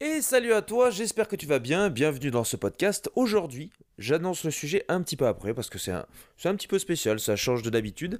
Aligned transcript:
Et 0.00 0.22
salut 0.22 0.52
à 0.52 0.60
toi, 0.60 0.90
j'espère 0.90 1.28
que 1.28 1.36
tu 1.36 1.46
vas 1.46 1.60
bien, 1.60 1.88
bienvenue 1.88 2.32
dans 2.32 2.42
ce 2.42 2.56
podcast. 2.56 3.08
Aujourd'hui, 3.14 3.70
j'annonce 3.96 4.42
le 4.42 4.50
sujet 4.50 4.84
un 4.88 5.00
petit 5.00 5.16
peu 5.16 5.28
après 5.28 5.54
parce 5.54 5.70
que 5.70 5.78
c'est 5.78 5.92
un, 5.92 6.56
petit 6.56 6.66
peu 6.66 6.80
spécial, 6.80 7.20
ça 7.20 7.36
change 7.36 7.62
de 7.62 7.70
d'habitude. 7.70 8.18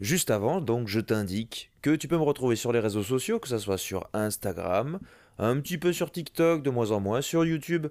Juste 0.00 0.30
avant, 0.30 0.60
donc 0.60 0.86
je 0.86 1.00
t'indique 1.00 1.72
que 1.82 1.96
tu 1.96 2.06
peux 2.06 2.16
me 2.16 2.22
retrouver 2.22 2.54
sur 2.54 2.72
les 2.72 2.78
réseaux 2.78 3.02
sociaux, 3.02 3.40
que 3.40 3.48
ce 3.48 3.58
soit 3.58 3.76
sur 3.76 4.08
Instagram, 4.12 5.00
un 5.38 5.58
petit 5.60 5.78
peu 5.78 5.92
sur 5.92 6.12
TikTok, 6.12 6.62
de 6.62 6.70
moins 6.70 6.92
en 6.92 7.00
moins, 7.00 7.22
sur 7.22 7.44
YouTube, 7.44 7.88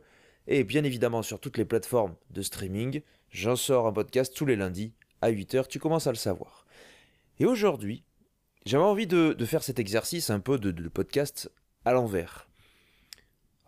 et 0.47 0.63
bien 0.63 0.85
évidemment 0.85 1.23
sur 1.23 1.41
toutes 1.41 1.57
les 1.57 1.65
plateformes 1.65 2.15
de 2.29 2.41
streaming. 2.41 3.01
J'en 3.31 3.57
sors 3.57 3.85
un 3.85 3.93
podcast 3.93 4.33
tous 4.33 4.45
les 4.45 4.55
lundis 4.55 4.93
à 5.19 5.29
8h, 5.29 5.67
tu 5.67 5.77
commences 5.77 6.07
à 6.07 6.11
le 6.11 6.17
savoir. 6.17 6.65
Et 7.37 7.45
aujourd'hui, 7.45 8.05
j'avais 8.65 8.85
envie 8.85 9.07
de, 9.07 9.35
faire 9.45 9.61
cet 9.61 9.77
exercice 9.77 10.29
un 10.29 10.39
peu 10.39 10.57
de 10.57 10.87
podcast 10.87 11.51
à 11.83 11.91
l'envers. 11.91 12.47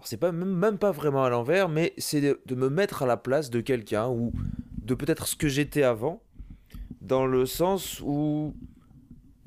C'est 0.05 0.17
pas 0.17 0.31
même, 0.31 0.77
pas 0.77 0.91
vraiment 0.91 1.23
à 1.23 1.29
l'envers, 1.29 1.70
mais 1.70 1.93
c'est 1.98 2.21
de, 2.21 2.55
me 2.55 2.70
mettre 2.70 3.03
à 3.03 3.05
la 3.05 3.17
place 3.17 3.49
de 3.49 3.61
quelqu'un 3.61 4.07
ou 4.07 4.31
de 4.77 4.93
peut-être 4.93 5.27
ce 5.27 5.35
que 5.35 5.47
j'étais 5.47 5.84
avant, 5.84 6.21
dans 7.02 7.25
le 7.25 7.45
sens 7.45 8.02
où 8.02 8.55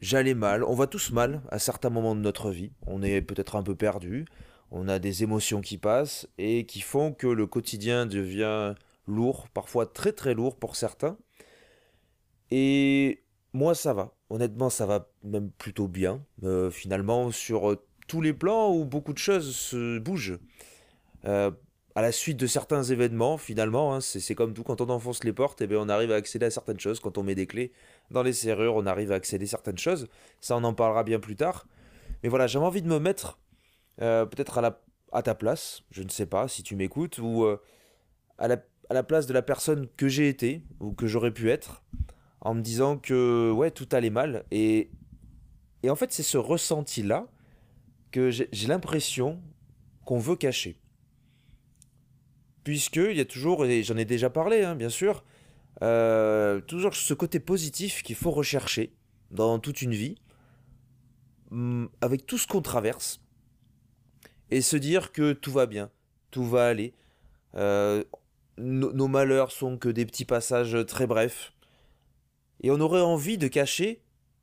j'allais 0.01 0.35
mal. 0.35 0.65
On 0.65 0.75
va 0.75 0.87
tous 0.87 1.13
mal 1.13 1.43
à 1.51 1.59
certains 1.59 1.91
moments 1.91 2.15
de 2.15 2.21
notre 2.21 2.51
vie. 2.51 2.73
On 2.87 3.03
est 3.03 3.23
peut-être 3.23 3.57
un 3.57 3.63
peu 3.63 3.75
perdu. 3.75 4.27
On 4.71 4.89
a 4.89 4.99
des 4.99 5.23
émotions 5.23 5.61
qui 5.61 5.79
passent 5.79 6.29
et 6.39 6.67
qui 6.67 6.81
font 6.81 7.13
que 7.13 7.27
le 7.27 7.47
quotidien 7.47 8.07
devient 8.07 8.75
lourd, 9.07 9.49
parfois 9.55 9.87
très 9.87 10.13
très 10.13 10.35
lourd 10.35 10.57
pour 10.57 10.77
certains. 10.77 11.17
Et 12.51 13.23
moi 13.53 13.75
ça 13.75 13.95
va. 13.95 14.15
Honnêtement, 14.31 14.69
ça 14.69 14.85
va 14.85 15.09
même 15.25 15.51
plutôt 15.51 15.89
bien. 15.89 16.23
Euh, 16.43 16.71
finalement, 16.71 17.31
sur 17.31 17.79
tous 18.09 18.21
les 18.21 18.33
plans 18.33 18.75
où 18.75 18.85
beaucoup 18.85 19.13
de 19.13 19.19
choses 19.19 19.55
se 19.55 19.99
bougent. 19.99 20.39
Euh, 21.25 21.53
à 21.95 22.03
la 22.03 22.13
suite 22.13 22.37
de 22.37 22.47
certains 22.47 22.83
événements, 22.83 23.39
finalement, 23.39 23.95
hein, 23.95 24.01
c'est 24.01 24.35
comme 24.35 24.55
tout, 24.55 24.63
quand 24.63 24.81
on 24.81 24.89
enfonce 24.89 25.25
les 25.25 25.33
portes, 25.33 25.61
eh 25.63 25.67
bien, 25.67 25.79
on 25.79 25.89
arrive 25.89 26.13
à 26.13 26.15
accéder 26.15 26.47
à 26.47 26.51
certaines 26.51 26.79
choses. 26.79 27.01
Quand 27.01 27.19
on 27.19 27.23
met 27.23 27.35
des 27.35 27.47
clés 27.47 27.73
dans 28.11 28.23
les 28.23 28.33
serrures, 28.33 28.77
on 28.77 28.87
arrive 28.87 29.13
à 29.13 29.17
accéder 29.17 29.45
à 29.47 29.49
certaines 29.49 29.79
choses. 29.79 30.09
Ça, 30.41 30.57
on 30.57 30.65
en 30.65 30.75
parlera 30.75 31.05
bien 31.05 31.21
plus 31.21 31.37
tard. 31.37 31.67
Mais 32.23 32.29
voilà, 32.29 32.47
j'avais 32.47 32.65
envie 32.65 32.83
de 32.83 32.89
me 32.89 32.99
mettre 32.99 33.39
euh, 34.01 34.27
peut-être 34.27 34.59
à, 34.59 34.61
la, 34.61 35.23
ta 35.23 35.35
place, 35.35 35.83
je 35.91 36.03
ne 36.03 36.09
sais 36.09 36.27
pas 36.27 36.47
si 36.47 36.63
tu 36.63 36.77
m'écoutes, 36.77 37.19
ou 37.19 37.45
euh, 37.45 37.61
à, 38.39 38.47
la, 38.49 38.59
à 38.91 38.95
la 38.95 39.03
place 39.03 39.27
de 39.27 39.33
la 39.33 39.43
personne 39.43 39.89
que 39.97 40.09
j'ai 40.09 40.29
été, 40.29 40.63
ou 40.79 40.93
que 40.93 41.07
j'aurais 41.09 41.33
pu 41.33 41.51
être, 41.51 41.83
en 42.41 42.55
me 42.55 42.61
disant 42.61 42.97
que 42.97 43.51
ouais, 43.51 43.73
tout 43.73 43.89
allait 43.91 44.11
mal. 44.11 44.45
Et, 44.53 44.93
et 45.83 45.91
en 45.91 45.97
fait, 45.97 46.13
c'est 46.13 46.23
ce 46.23 46.39
ressenti-là 46.39 47.27
que 48.11 48.31
j'ai 48.31 48.67
l'impression 48.67 49.41
qu'on 50.05 50.19
veut 50.19 50.37
cacher. 50.37 50.79
Puisque 52.65 52.97
il 52.97 53.17
y 53.17 53.21
a 53.21 53.25
toujours, 53.25 53.65
et 53.65 53.83
j'en 53.83 53.97
ai 53.97 54.05
déjà 54.05 54.31
parlé, 54.31 54.63
hein, 54.63 54.75
bien 54.75 54.89
sûr, 54.89 55.25
euh, 55.83 56.61
toujours 56.61 56.95
ce 56.95 57.15
côté 57.15 57.41
positif 57.41 58.03
qu'il 58.03 58.17
faut 58.17 58.31
rechercher 58.31 58.93
dans 59.31 59.59
toute 59.59 59.83
une 59.83 59.95
vie, 59.95 60.17
hum, 61.51 61.89
avec 62.01 62.27
tout 62.27 62.39
ce 62.39 62.47
qu'on 62.47 62.63
traverse, 62.63 63.21
et 64.51 64.61
se 64.61 64.77
dire 64.77 65.13
que 65.13 65.33
tout 65.33 65.53
va 65.53 65.67
bien, 65.67 65.91
tout 66.31 66.45
va 66.45 66.67
aller. 66.67 66.95
Euh, 67.55 68.03
nos, 68.57 68.93
nos 68.93 69.09
malheurs 69.09 69.53
sont 69.53 69.79
que 69.79 69.89
des 69.89 70.07
petits 70.07 70.25
passages 70.25 70.77
très 70.87 71.07
brefs. 71.07 71.53
Et 72.63 72.71
on 72.71 72.81
aurait 72.81 73.01
envie 73.01 73.39
de 73.39 73.47
cacher 73.47 74.03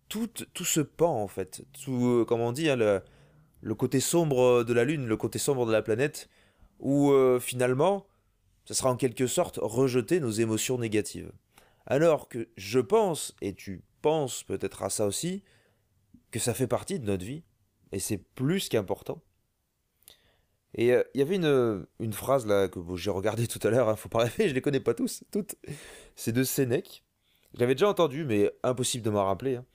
tout, 0.09 0.29
tout 0.53 0.65
ce 0.65 0.79
pan, 0.79 1.21
en 1.21 1.27
fait. 1.27 1.65
Tout, 1.73 2.05
euh, 2.05 2.25
comme 2.25 2.41
on 2.41 2.51
dit, 2.51 2.69
hein, 2.69 2.75
le, 2.75 3.01
le 3.65 3.73
côté 3.73 3.99
sombre 3.99 4.63
de 4.63 4.73
la 4.73 4.83
Lune, 4.83 5.07
le 5.07 5.17
côté 5.17 5.39
sombre 5.39 5.65
de 5.65 5.71
la 5.71 5.81
planète, 5.81 6.29
où 6.79 7.09
euh, 7.11 7.39
finalement, 7.39 8.05
ça 8.65 8.75
sera 8.75 8.91
en 8.91 8.95
quelque 8.95 9.25
sorte 9.25 9.57
rejeter 9.59 10.19
nos 10.19 10.29
émotions 10.29 10.77
négatives. 10.77 11.31
Alors 11.87 12.29
que 12.29 12.47
je 12.57 12.79
pense, 12.79 13.35
et 13.41 13.55
tu 13.55 13.81
penses 14.03 14.43
peut-être 14.43 14.83
à 14.83 14.91
ça 14.91 15.07
aussi, 15.07 15.43
que 16.29 16.37
ça 16.37 16.53
fait 16.53 16.67
partie 16.67 16.99
de 16.99 17.07
notre 17.07 17.25
vie, 17.25 17.41
et 17.91 17.97
c'est 17.97 18.19
plus 18.19 18.69
qu'important. 18.69 19.23
Et 20.75 20.93
euh, 20.93 21.03
il 21.15 21.19
y 21.19 21.23
avait 21.23 21.37
une, 21.37 22.13
phrase 22.13 22.45
là 22.45 22.67
que 22.67 22.79
j'ai 22.93 23.09
regardée 23.09 23.47
tout 23.47 23.65
à 23.67 23.71
l'heure, 23.71 23.89
hein, 23.89 23.95
faut 23.95 24.09
pas 24.09 24.19
rêver, 24.25 24.47
je 24.47 24.53
les 24.53 24.61
connais 24.61 24.79
pas 24.79 24.93
tous, 24.93 25.23
toutes. 25.31 25.55
C'est 26.15 26.33
de 26.33 26.43
Sénèque. 26.43 27.03
Je 27.55 27.61
l'avais 27.61 27.73
déjà 27.73 27.89
entendu, 27.89 28.25
mais 28.25 28.51
impossible 28.61 29.03
de 29.03 29.09
m'en 29.09 29.25
rappeler. 29.25 29.55
hein, 29.55 29.65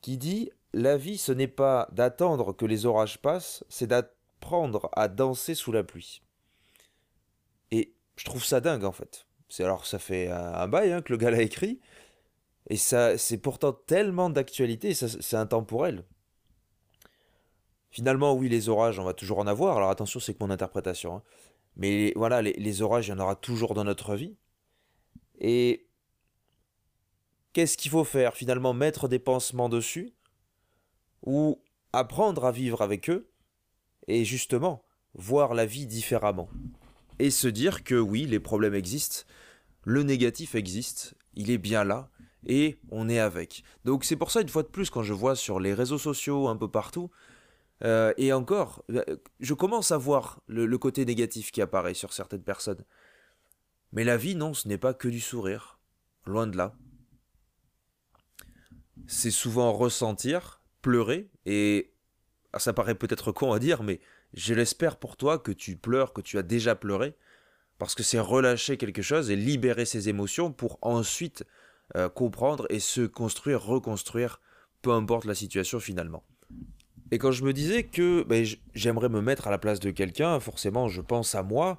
qui 0.00 0.18
dit 0.18 0.50
La 0.76 0.96
vie, 0.96 1.18
ce 1.18 1.30
n'est 1.30 1.46
pas 1.46 1.88
d'attendre 1.92 2.52
que 2.52 2.66
les 2.66 2.84
orages 2.84 3.18
passent, 3.18 3.62
c'est 3.68 3.86
d'apprendre 3.86 4.90
à 4.94 5.06
danser 5.06 5.54
sous 5.54 5.70
la 5.70 5.84
pluie. 5.84 6.20
Et 7.70 7.94
je 8.16 8.24
trouve 8.24 8.44
ça 8.44 8.60
dingue 8.60 8.82
en 8.82 8.90
fait. 8.90 9.28
C'est 9.48 9.62
alors 9.62 9.86
ça 9.86 10.00
fait 10.00 10.28
un, 10.32 10.66
bail 10.66 10.90
hein, 10.90 11.00
que 11.00 11.12
le 11.12 11.16
gars 11.16 11.30
l'a 11.30 11.42
écrit, 11.42 11.78
et 12.68 12.76
ça, 12.76 13.16
c'est 13.18 13.38
pourtant 13.38 13.72
tellement 13.72 14.30
d'actualité, 14.30 14.94
c'est 14.94 15.36
intemporel. 15.36 16.04
Finalement, 17.90 18.34
oui, 18.34 18.48
les 18.48 18.68
orages, 18.68 18.98
on 18.98 19.04
va 19.04 19.14
toujours 19.14 19.38
en 19.38 19.46
avoir. 19.46 19.76
Alors 19.76 19.90
attention, 19.90 20.18
c'est 20.18 20.34
que 20.34 20.42
mon 20.42 20.50
interprétation. 20.50 21.16
hein. 21.16 21.22
Mais 21.76 22.12
voilà, 22.16 22.42
les 22.42 22.82
orages, 22.82 23.06
il 23.06 23.10
y 23.10 23.14
en 23.14 23.20
aura 23.20 23.36
toujours 23.36 23.74
dans 23.74 23.84
notre 23.84 24.16
vie. 24.16 24.34
Et 25.38 25.86
qu'est-ce 27.52 27.76
qu'il 27.76 27.92
faut 27.92 28.02
faire 28.02 28.34
Finalement, 28.34 28.74
mettre 28.74 29.06
des 29.06 29.20
pansements 29.20 29.68
dessus? 29.68 30.13
Ou 31.24 31.62
apprendre 31.92 32.44
à 32.44 32.52
vivre 32.52 32.82
avec 32.82 33.10
eux 33.10 33.30
et 34.08 34.24
justement 34.24 34.84
voir 35.14 35.54
la 35.54 35.66
vie 35.66 35.86
différemment. 35.86 36.48
Et 37.18 37.30
se 37.30 37.48
dire 37.48 37.84
que 37.84 37.94
oui, 37.94 38.26
les 38.26 38.40
problèmes 38.40 38.74
existent, 38.74 39.24
le 39.84 40.02
négatif 40.02 40.54
existe, 40.54 41.14
il 41.34 41.50
est 41.50 41.58
bien 41.58 41.84
là 41.84 42.10
et 42.46 42.78
on 42.90 43.08
est 43.08 43.20
avec. 43.20 43.62
Donc 43.84 44.04
c'est 44.04 44.16
pour 44.16 44.30
ça, 44.30 44.40
une 44.40 44.48
fois 44.48 44.62
de 44.62 44.68
plus, 44.68 44.90
quand 44.90 45.02
je 45.02 45.12
vois 45.12 45.36
sur 45.36 45.60
les 45.60 45.74
réseaux 45.74 45.98
sociaux 45.98 46.48
un 46.48 46.56
peu 46.56 46.68
partout, 46.68 47.10
euh, 47.82 48.12
et 48.16 48.32
encore, 48.32 48.84
euh, 48.90 49.02
je 49.40 49.54
commence 49.54 49.92
à 49.92 49.98
voir 49.98 50.40
le, 50.46 50.66
le 50.66 50.78
côté 50.78 51.04
négatif 51.04 51.52
qui 51.52 51.60
apparaît 51.60 51.94
sur 51.94 52.12
certaines 52.12 52.42
personnes. 52.42 52.84
Mais 53.92 54.04
la 54.04 54.16
vie, 54.16 54.34
non, 54.34 54.54
ce 54.54 54.68
n'est 54.68 54.78
pas 54.78 54.94
que 54.94 55.08
du 55.08 55.20
sourire. 55.20 55.78
Loin 56.26 56.46
de 56.46 56.56
là. 56.56 56.74
C'est 59.06 59.30
souvent 59.30 59.72
ressentir, 59.72 60.62
pleurer, 60.84 61.30
et 61.46 61.94
ah, 62.52 62.58
ça 62.58 62.74
paraît 62.74 62.94
peut-être 62.94 63.32
con 63.32 63.52
à 63.52 63.58
dire, 63.58 63.82
mais 63.82 64.00
je 64.34 64.52
l'espère 64.52 64.98
pour 64.98 65.16
toi 65.16 65.38
que 65.38 65.50
tu 65.50 65.76
pleures, 65.76 66.12
que 66.12 66.20
tu 66.20 66.36
as 66.36 66.42
déjà 66.42 66.74
pleuré, 66.74 67.16
parce 67.78 67.94
que 67.94 68.02
c'est 68.02 68.18
relâcher 68.18 68.76
quelque 68.76 69.00
chose 69.00 69.30
et 69.30 69.36
libérer 69.36 69.86
ses 69.86 70.10
émotions 70.10 70.52
pour 70.52 70.78
ensuite 70.82 71.44
euh, 71.96 72.10
comprendre 72.10 72.66
et 72.68 72.80
se 72.80 73.00
construire, 73.00 73.64
reconstruire, 73.64 74.42
peu 74.82 74.92
importe 74.92 75.24
la 75.24 75.34
situation 75.34 75.80
finalement. 75.80 76.22
Et 77.10 77.16
quand 77.18 77.32
je 77.32 77.44
me 77.44 77.54
disais 77.54 77.84
que 77.84 78.22
ben, 78.24 78.44
j'aimerais 78.74 79.08
me 79.08 79.22
mettre 79.22 79.46
à 79.46 79.50
la 79.50 79.58
place 79.58 79.80
de 79.80 79.90
quelqu'un, 79.90 80.38
forcément 80.38 80.86
je 80.86 81.00
pense 81.00 81.34
à 81.34 81.42
moi, 81.42 81.78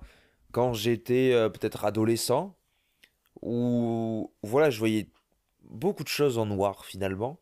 quand 0.52 0.74
j'étais 0.74 1.32
euh, 1.34 1.50
peut-être 1.50 1.86
adolescent, 1.86 2.58
où 3.44 4.34
voilà, 4.42 4.72
je 4.72 4.80
voyais 4.80 5.10
beaucoup 5.62 6.04
de 6.04 6.10
choses 6.10 6.40
en 6.40 6.48
noir 6.48 6.86
finalement, 6.86 7.40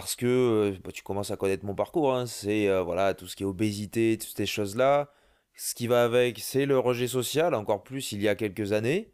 parce 0.00 0.16
que 0.16 0.26
euh, 0.26 0.78
bah, 0.84 0.92
tu 0.92 1.02
commences 1.02 1.30
à 1.30 1.36
connaître 1.36 1.64
mon 1.64 1.74
parcours, 1.74 2.14
hein, 2.14 2.26
c'est 2.26 2.68
euh, 2.68 2.82
voilà 2.82 3.14
tout 3.14 3.26
ce 3.26 3.36
qui 3.36 3.42
est 3.42 3.46
obésité, 3.46 4.16
toutes 4.18 4.36
ces 4.36 4.46
choses-là. 4.46 5.12
Ce 5.54 5.74
qui 5.74 5.88
va 5.88 6.04
avec, 6.04 6.38
c'est 6.38 6.66
le 6.66 6.78
rejet 6.78 7.08
social, 7.08 7.54
encore 7.54 7.82
plus 7.82 8.12
il 8.12 8.22
y 8.22 8.28
a 8.28 8.36
quelques 8.36 8.72
années. 8.72 9.12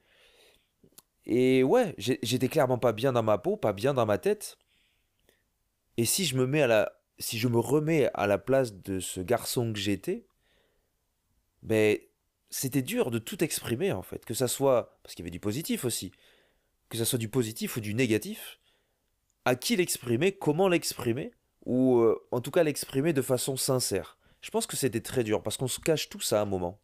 Et 1.26 1.62
ouais, 1.62 1.94
j'étais 1.96 2.48
clairement 2.48 2.78
pas 2.78 2.92
bien 2.92 3.12
dans 3.12 3.22
ma 3.22 3.38
peau, 3.38 3.56
pas 3.56 3.72
bien 3.72 3.94
dans 3.94 4.04
ma 4.04 4.18
tête. 4.18 4.58
Et 5.96 6.04
si 6.04 6.26
je 6.26 6.36
me 6.36 6.46
mets 6.46 6.60
à 6.62 6.66
la, 6.66 6.92
si 7.18 7.38
je 7.38 7.48
me 7.48 7.58
remets 7.58 8.10
à 8.12 8.26
la 8.26 8.36
place 8.36 8.74
de 8.74 9.00
ce 9.00 9.20
garçon 9.20 9.72
que 9.72 9.78
j'étais, 9.78 10.26
ben 11.62 11.98
c'était 12.50 12.82
dur 12.82 13.10
de 13.10 13.18
tout 13.18 13.42
exprimer 13.42 13.92
en 13.92 14.02
fait, 14.02 14.24
que 14.26 14.34
ça 14.34 14.48
soit 14.48 14.98
parce 15.02 15.14
qu'il 15.14 15.24
y 15.24 15.26
avait 15.26 15.30
du 15.30 15.40
positif 15.40 15.84
aussi, 15.86 16.12
que 16.90 16.98
ça 16.98 17.06
soit 17.06 17.18
du 17.18 17.28
positif 17.28 17.76
ou 17.76 17.80
du 17.80 17.94
négatif 17.94 18.60
à 19.44 19.56
qui 19.56 19.76
l'exprimer, 19.76 20.32
comment 20.32 20.68
l'exprimer, 20.68 21.32
ou 21.64 21.98
euh, 21.98 22.18
en 22.30 22.40
tout 22.40 22.50
cas 22.50 22.62
l'exprimer 22.62 23.12
de 23.12 23.22
façon 23.22 23.56
sincère. 23.56 24.18
Je 24.40 24.50
pense 24.50 24.66
que 24.66 24.76
c'était 24.76 25.00
très 25.00 25.24
dur 25.24 25.42
parce 25.42 25.56
qu'on 25.56 25.68
se 25.68 25.80
cache 25.80 26.08
tous 26.08 26.32
à 26.32 26.40
un 26.40 26.44
moment. 26.44 26.80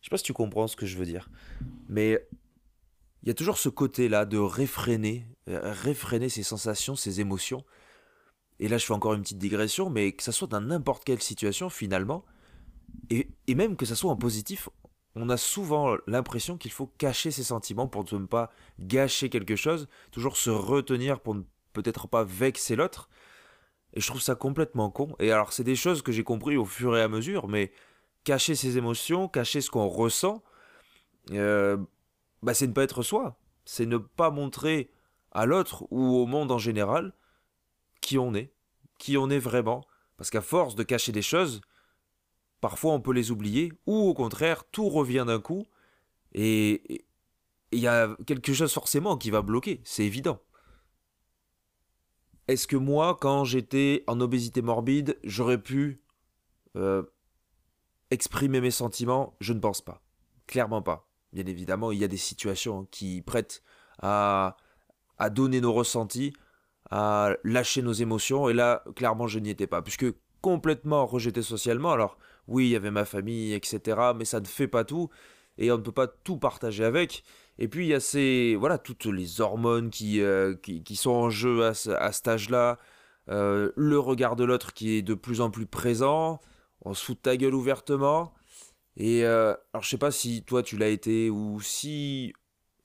Je 0.00 0.06
sais 0.06 0.10
pas 0.10 0.18
si 0.18 0.24
tu 0.24 0.32
comprends 0.32 0.68
ce 0.68 0.76
que 0.76 0.86
je 0.86 0.96
veux 0.96 1.06
dire, 1.06 1.28
mais 1.88 2.26
il 3.22 3.28
y 3.28 3.30
a 3.30 3.34
toujours 3.34 3.58
ce 3.58 3.68
côté-là 3.68 4.26
de 4.26 4.38
réfréner, 4.38 5.26
euh, 5.48 5.72
réfréner 5.72 6.28
ses 6.28 6.42
sensations, 6.42 6.94
ses 6.96 7.20
émotions. 7.20 7.64
Et 8.60 8.68
là, 8.68 8.78
je 8.78 8.86
fais 8.86 8.92
encore 8.92 9.14
une 9.14 9.22
petite 9.22 9.38
digression, 9.38 9.90
mais 9.90 10.12
que 10.12 10.22
ça 10.22 10.32
soit 10.32 10.48
dans 10.48 10.60
n'importe 10.60 11.04
quelle 11.04 11.22
situation 11.22 11.68
finalement, 11.68 12.24
et, 13.10 13.28
et 13.46 13.54
même 13.54 13.76
que 13.76 13.86
ça 13.86 13.94
soit 13.94 14.10
en 14.10 14.16
positif, 14.16 14.68
on 15.14 15.28
a 15.30 15.36
souvent 15.36 15.96
l'impression 16.06 16.56
qu'il 16.56 16.70
faut 16.70 16.86
cacher 16.86 17.30
ses 17.30 17.42
sentiments 17.42 17.88
pour 17.88 18.04
ne 18.12 18.26
pas 18.26 18.50
gâcher 18.78 19.30
quelque 19.30 19.56
chose, 19.56 19.88
toujours 20.10 20.36
se 20.36 20.50
retenir 20.50 21.20
pour 21.20 21.34
ne 21.34 21.42
peut-être 21.82 22.08
pas 22.08 22.24
vexer 22.24 22.76
l'autre. 22.76 23.08
Et 23.94 24.00
je 24.00 24.06
trouve 24.06 24.20
ça 24.20 24.34
complètement 24.34 24.90
con. 24.90 25.14
Et 25.18 25.32
alors, 25.32 25.52
c'est 25.52 25.64
des 25.64 25.76
choses 25.76 26.02
que 26.02 26.12
j'ai 26.12 26.24
compris 26.24 26.56
au 26.56 26.64
fur 26.64 26.96
et 26.96 27.02
à 27.02 27.08
mesure, 27.08 27.48
mais 27.48 27.72
cacher 28.24 28.54
ses 28.54 28.76
émotions, 28.76 29.28
cacher 29.28 29.60
ce 29.60 29.70
qu'on 29.70 29.86
ressent, 29.86 30.42
euh, 31.32 31.76
bah, 32.42 32.54
c'est 32.54 32.66
ne 32.66 32.72
pas 32.72 32.82
être 32.82 33.02
soi. 33.02 33.38
C'est 33.64 33.86
ne 33.86 33.96
pas 33.98 34.30
montrer 34.30 34.90
à 35.32 35.46
l'autre 35.46 35.86
ou 35.90 36.16
au 36.16 36.26
monde 36.26 36.50
en 36.50 36.58
général 36.58 37.12
qui 38.00 38.18
on 38.18 38.34
est, 38.34 38.52
qui 38.98 39.16
on 39.16 39.30
est 39.30 39.38
vraiment. 39.38 39.84
Parce 40.16 40.30
qu'à 40.30 40.40
force 40.40 40.74
de 40.74 40.82
cacher 40.82 41.12
des 41.12 41.22
choses, 41.22 41.60
parfois 42.60 42.92
on 42.92 43.00
peut 43.00 43.12
les 43.12 43.30
oublier, 43.30 43.72
ou 43.86 44.08
au 44.08 44.14
contraire, 44.14 44.64
tout 44.70 44.88
revient 44.88 45.24
d'un 45.26 45.40
coup, 45.40 45.64
et 46.32 47.04
il 47.70 47.78
y 47.78 47.86
a 47.86 48.16
quelque 48.26 48.52
chose 48.52 48.72
forcément 48.72 49.16
qui 49.16 49.30
va 49.30 49.42
bloquer, 49.42 49.80
c'est 49.84 50.04
évident. 50.04 50.40
Est-ce 52.48 52.66
que 52.66 52.76
moi, 52.76 53.16
quand 53.20 53.44
j'étais 53.44 54.04
en 54.06 54.20
obésité 54.20 54.62
morbide, 54.62 55.18
j'aurais 55.22 55.58
pu 55.58 56.02
euh, 56.76 57.02
exprimer 58.10 58.60
mes 58.60 58.70
sentiments? 58.70 59.36
Je 59.40 59.52
ne 59.52 59.60
pense 59.60 59.82
pas. 59.82 60.02
Clairement 60.46 60.82
pas. 60.82 61.08
Bien 61.32 61.44
évidemment, 61.44 61.92
il 61.92 61.98
y 61.98 62.04
a 62.04 62.08
des 62.08 62.16
situations 62.16 62.86
qui 62.90 63.20
prêtent 63.20 63.62
à 64.00 64.56
donner 65.30 65.60
nos 65.60 65.72
ressentis, 65.74 66.32
à 66.90 67.32
lâcher 67.44 67.82
nos 67.82 67.92
émotions, 67.92 68.48
et 68.48 68.54
là, 68.54 68.82
clairement, 68.96 69.26
je 69.26 69.38
n'y 69.38 69.50
étais 69.50 69.66
pas, 69.66 69.82
puisque 69.82 70.06
complètement 70.40 71.04
rejeté 71.04 71.42
socialement. 71.42 71.92
Alors, 71.92 72.16
oui, 72.46 72.68
il 72.68 72.70
y 72.70 72.76
avait 72.76 72.90
ma 72.90 73.04
famille, 73.04 73.52
etc., 73.52 74.12
mais 74.16 74.24
ça 74.24 74.40
ne 74.40 74.46
fait 74.46 74.68
pas 74.68 74.84
tout, 74.84 75.10
et 75.58 75.70
on 75.72 75.76
ne 75.76 75.82
peut 75.82 75.92
pas 75.92 76.06
tout 76.06 76.38
partager 76.38 76.84
avec. 76.84 77.24
Et 77.58 77.68
puis 77.68 77.86
il 77.86 77.88
y 77.88 77.94
a 77.94 78.00
ces, 78.00 78.56
voilà, 78.56 78.78
toutes 78.78 79.06
les 79.06 79.40
hormones 79.40 79.90
qui, 79.90 80.20
euh, 80.22 80.54
qui, 80.54 80.96
sont 80.96 81.10
en 81.10 81.30
jeu 81.30 81.64
à, 81.64 81.72
à 81.98 82.12
cet 82.12 82.28
âge-là, 82.28 82.78
euh, 83.28 83.72
le 83.76 83.98
regard 83.98 84.36
de 84.36 84.44
l'autre 84.44 84.72
qui 84.72 84.92
est 84.92 85.02
de 85.02 85.14
plus 85.14 85.40
en 85.40 85.50
plus 85.50 85.66
présent, 85.66 86.40
on 86.84 86.94
se 86.94 87.04
fout 87.04 87.16
de 87.16 87.22
ta 87.22 87.36
gueule 87.36 87.54
ouvertement. 87.54 88.32
Et 88.96 89.24
euh, 89.24 89.54
alors 89.72 89.82
je 89.82 89.90
sais 89.90 89.98
pas 89.98 90.10
si 90.12 90.44
toi 90.44 90.62
tu 90.62 90.76
l'as 90.76 90.88
été 90.88 91.30
ou 91.30 91.60
si 91.60 92.32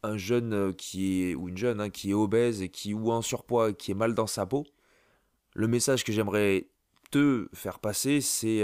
un 0.03 0.17
jeune 0.17 0.73
qui 0.75 1.23
est 1.23 1.35
ou 1.35 1.49
une 1.49 1.57
jeune 1.57 1.79
hein, 1.79 1.89
qui 1.89 2.11
est 2.11 2.13
obèse 2.13 2.61
et 2.61 2.69
qui 2.69 2.93
ou 2.93 3.11
en 3.11 3.21
surpoids 3.21 3.73
qui 3.73 3.91
est 3.91 3.95
mal 3.95 4.13
dans 4.15 4.27
sa 4.27 4.45
peau, 4.45 4.65
le 5.55 5.67
message 5.67 6.03
que 6.03 6.11
j'aimerais 6.11 6.67
te 7.11 7.47
faire 7.53 7.79
passer 7.79 8.21
c'est 8.21 8.63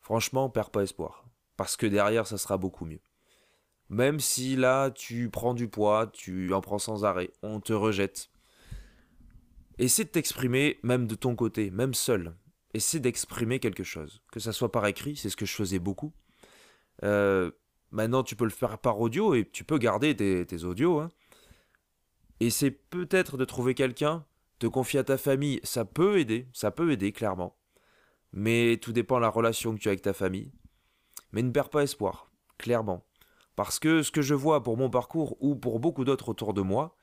franchement 0.00 0.48
perds 0.50 0.70
pas 0.70 0.82
espoir 0.82 1.27
parce 1.58 1.76
que 1.76 1.86
derrière 1.86 2.26
ça 2.26 2.38
sera 2.38 2.56
beaucoup 2.56 2.86
mieux. 2.86 3.02
Même 3.90 4.20
si 4.20 4.56
là, 4.56 4.90
tu 4.90 5.28
prends 5.28 5.54
du 5.54 5.68
poids, 5.68 6.06
tu 6.06 6.54
en 6.54 6.60
prends 6.60 6.78
sans 6.78 7.04
arrêt, 7.04 7.30
on 7.42 7.60
te 7.60 7.72
rejette. 7.72 8.30
Essaie 9.78 10.04
de 10.04 10.10
t'exprimer, 10.10 10.78
même 10.82 11.06
de 11.06 11.14
ton 11.14 11.34
côté, 11.34 11.70
même 11.70 11.94
seul. 11.94 12.34
Essaie 12.74 13.00
d'exprimer 13.00 13.60
quelque 13.60 13.84
chose. 13.84 14.22
Que 14.30 14.40
ça 14.40 14.52
soit 14.52 14.70
par 14.70 14.86
écrit, 14.86 15.16
c'est 15.16 15.30
ce 15.30 15.36
que 15.36 15.46
je 15.46 15.54
faisais 15.54 15.78
beaucoup. 15.78 16.12
Euh, 17.02 17.50
maintenant, 17.90 18.22
tu 18.22 18.36
peux 18.36 18.44
le 18.44 18.50
faire 18.50 18.78
par 18.78 19.00
audio 19.00 19.34
et 19.34 19.48
tu 19.48 19.64
peux 19.64 19.78
garder 19.78 20.14
tes, 20.14 20.64
audios. 20.64 21.00
Hein. 21.00 21.08
Essaie 22.40 22.70
peut-être 22.70 23.36
de 23.36 23.44
trouver 23.44 23.74
quelqu'un, 23.74 24.24
te 24.58 24.66
confier 24.66 25.00
à 25.00 25.04
ta 25.04 25.16
famille. 25.16 25.60
Ça 25.64 25.84
peut 25.84 26.18
aider, 26.18 26.46
ça 26.52 26.70
peut 26.70 26.92
aider, 26.92 27.12
clairement. 27.12 27.56
Mais 28.32 28.76
tout 28.76 28.92
dépend 28.92 29.16
de 29.16 29.22
la 29.22 29.30
relation 29.30 29.74
que 29.74 29.80
tu 29.80 29.88
as 29.88 29.92
avec 29.92 30.02
ta 30.02 30.12
famille. 30.12 30.52
Mais 31.32 31.42
ne 31.42 31.50
perds 31.50 31.70
pas 31.70 31.82
espoir, 31.82 32.30
clairement. 32.56 33.04
Parce 33.56 33.78
que 33.78 34.02
ce 34.02 34.10
que 34.10 34.22
je 34.22 34.34
vois 34.34 34.62
pour 34.62 34.76
mon 34.76 34.88
parcours 34.88 35.36
ou 35.40 35.56
pour 35.56 35.80
beaucoup 35.80 36.04
d'autres 36.04 36.28
autour 36.28 36.54
de 36.54 36.62
moi, 36.62 36.96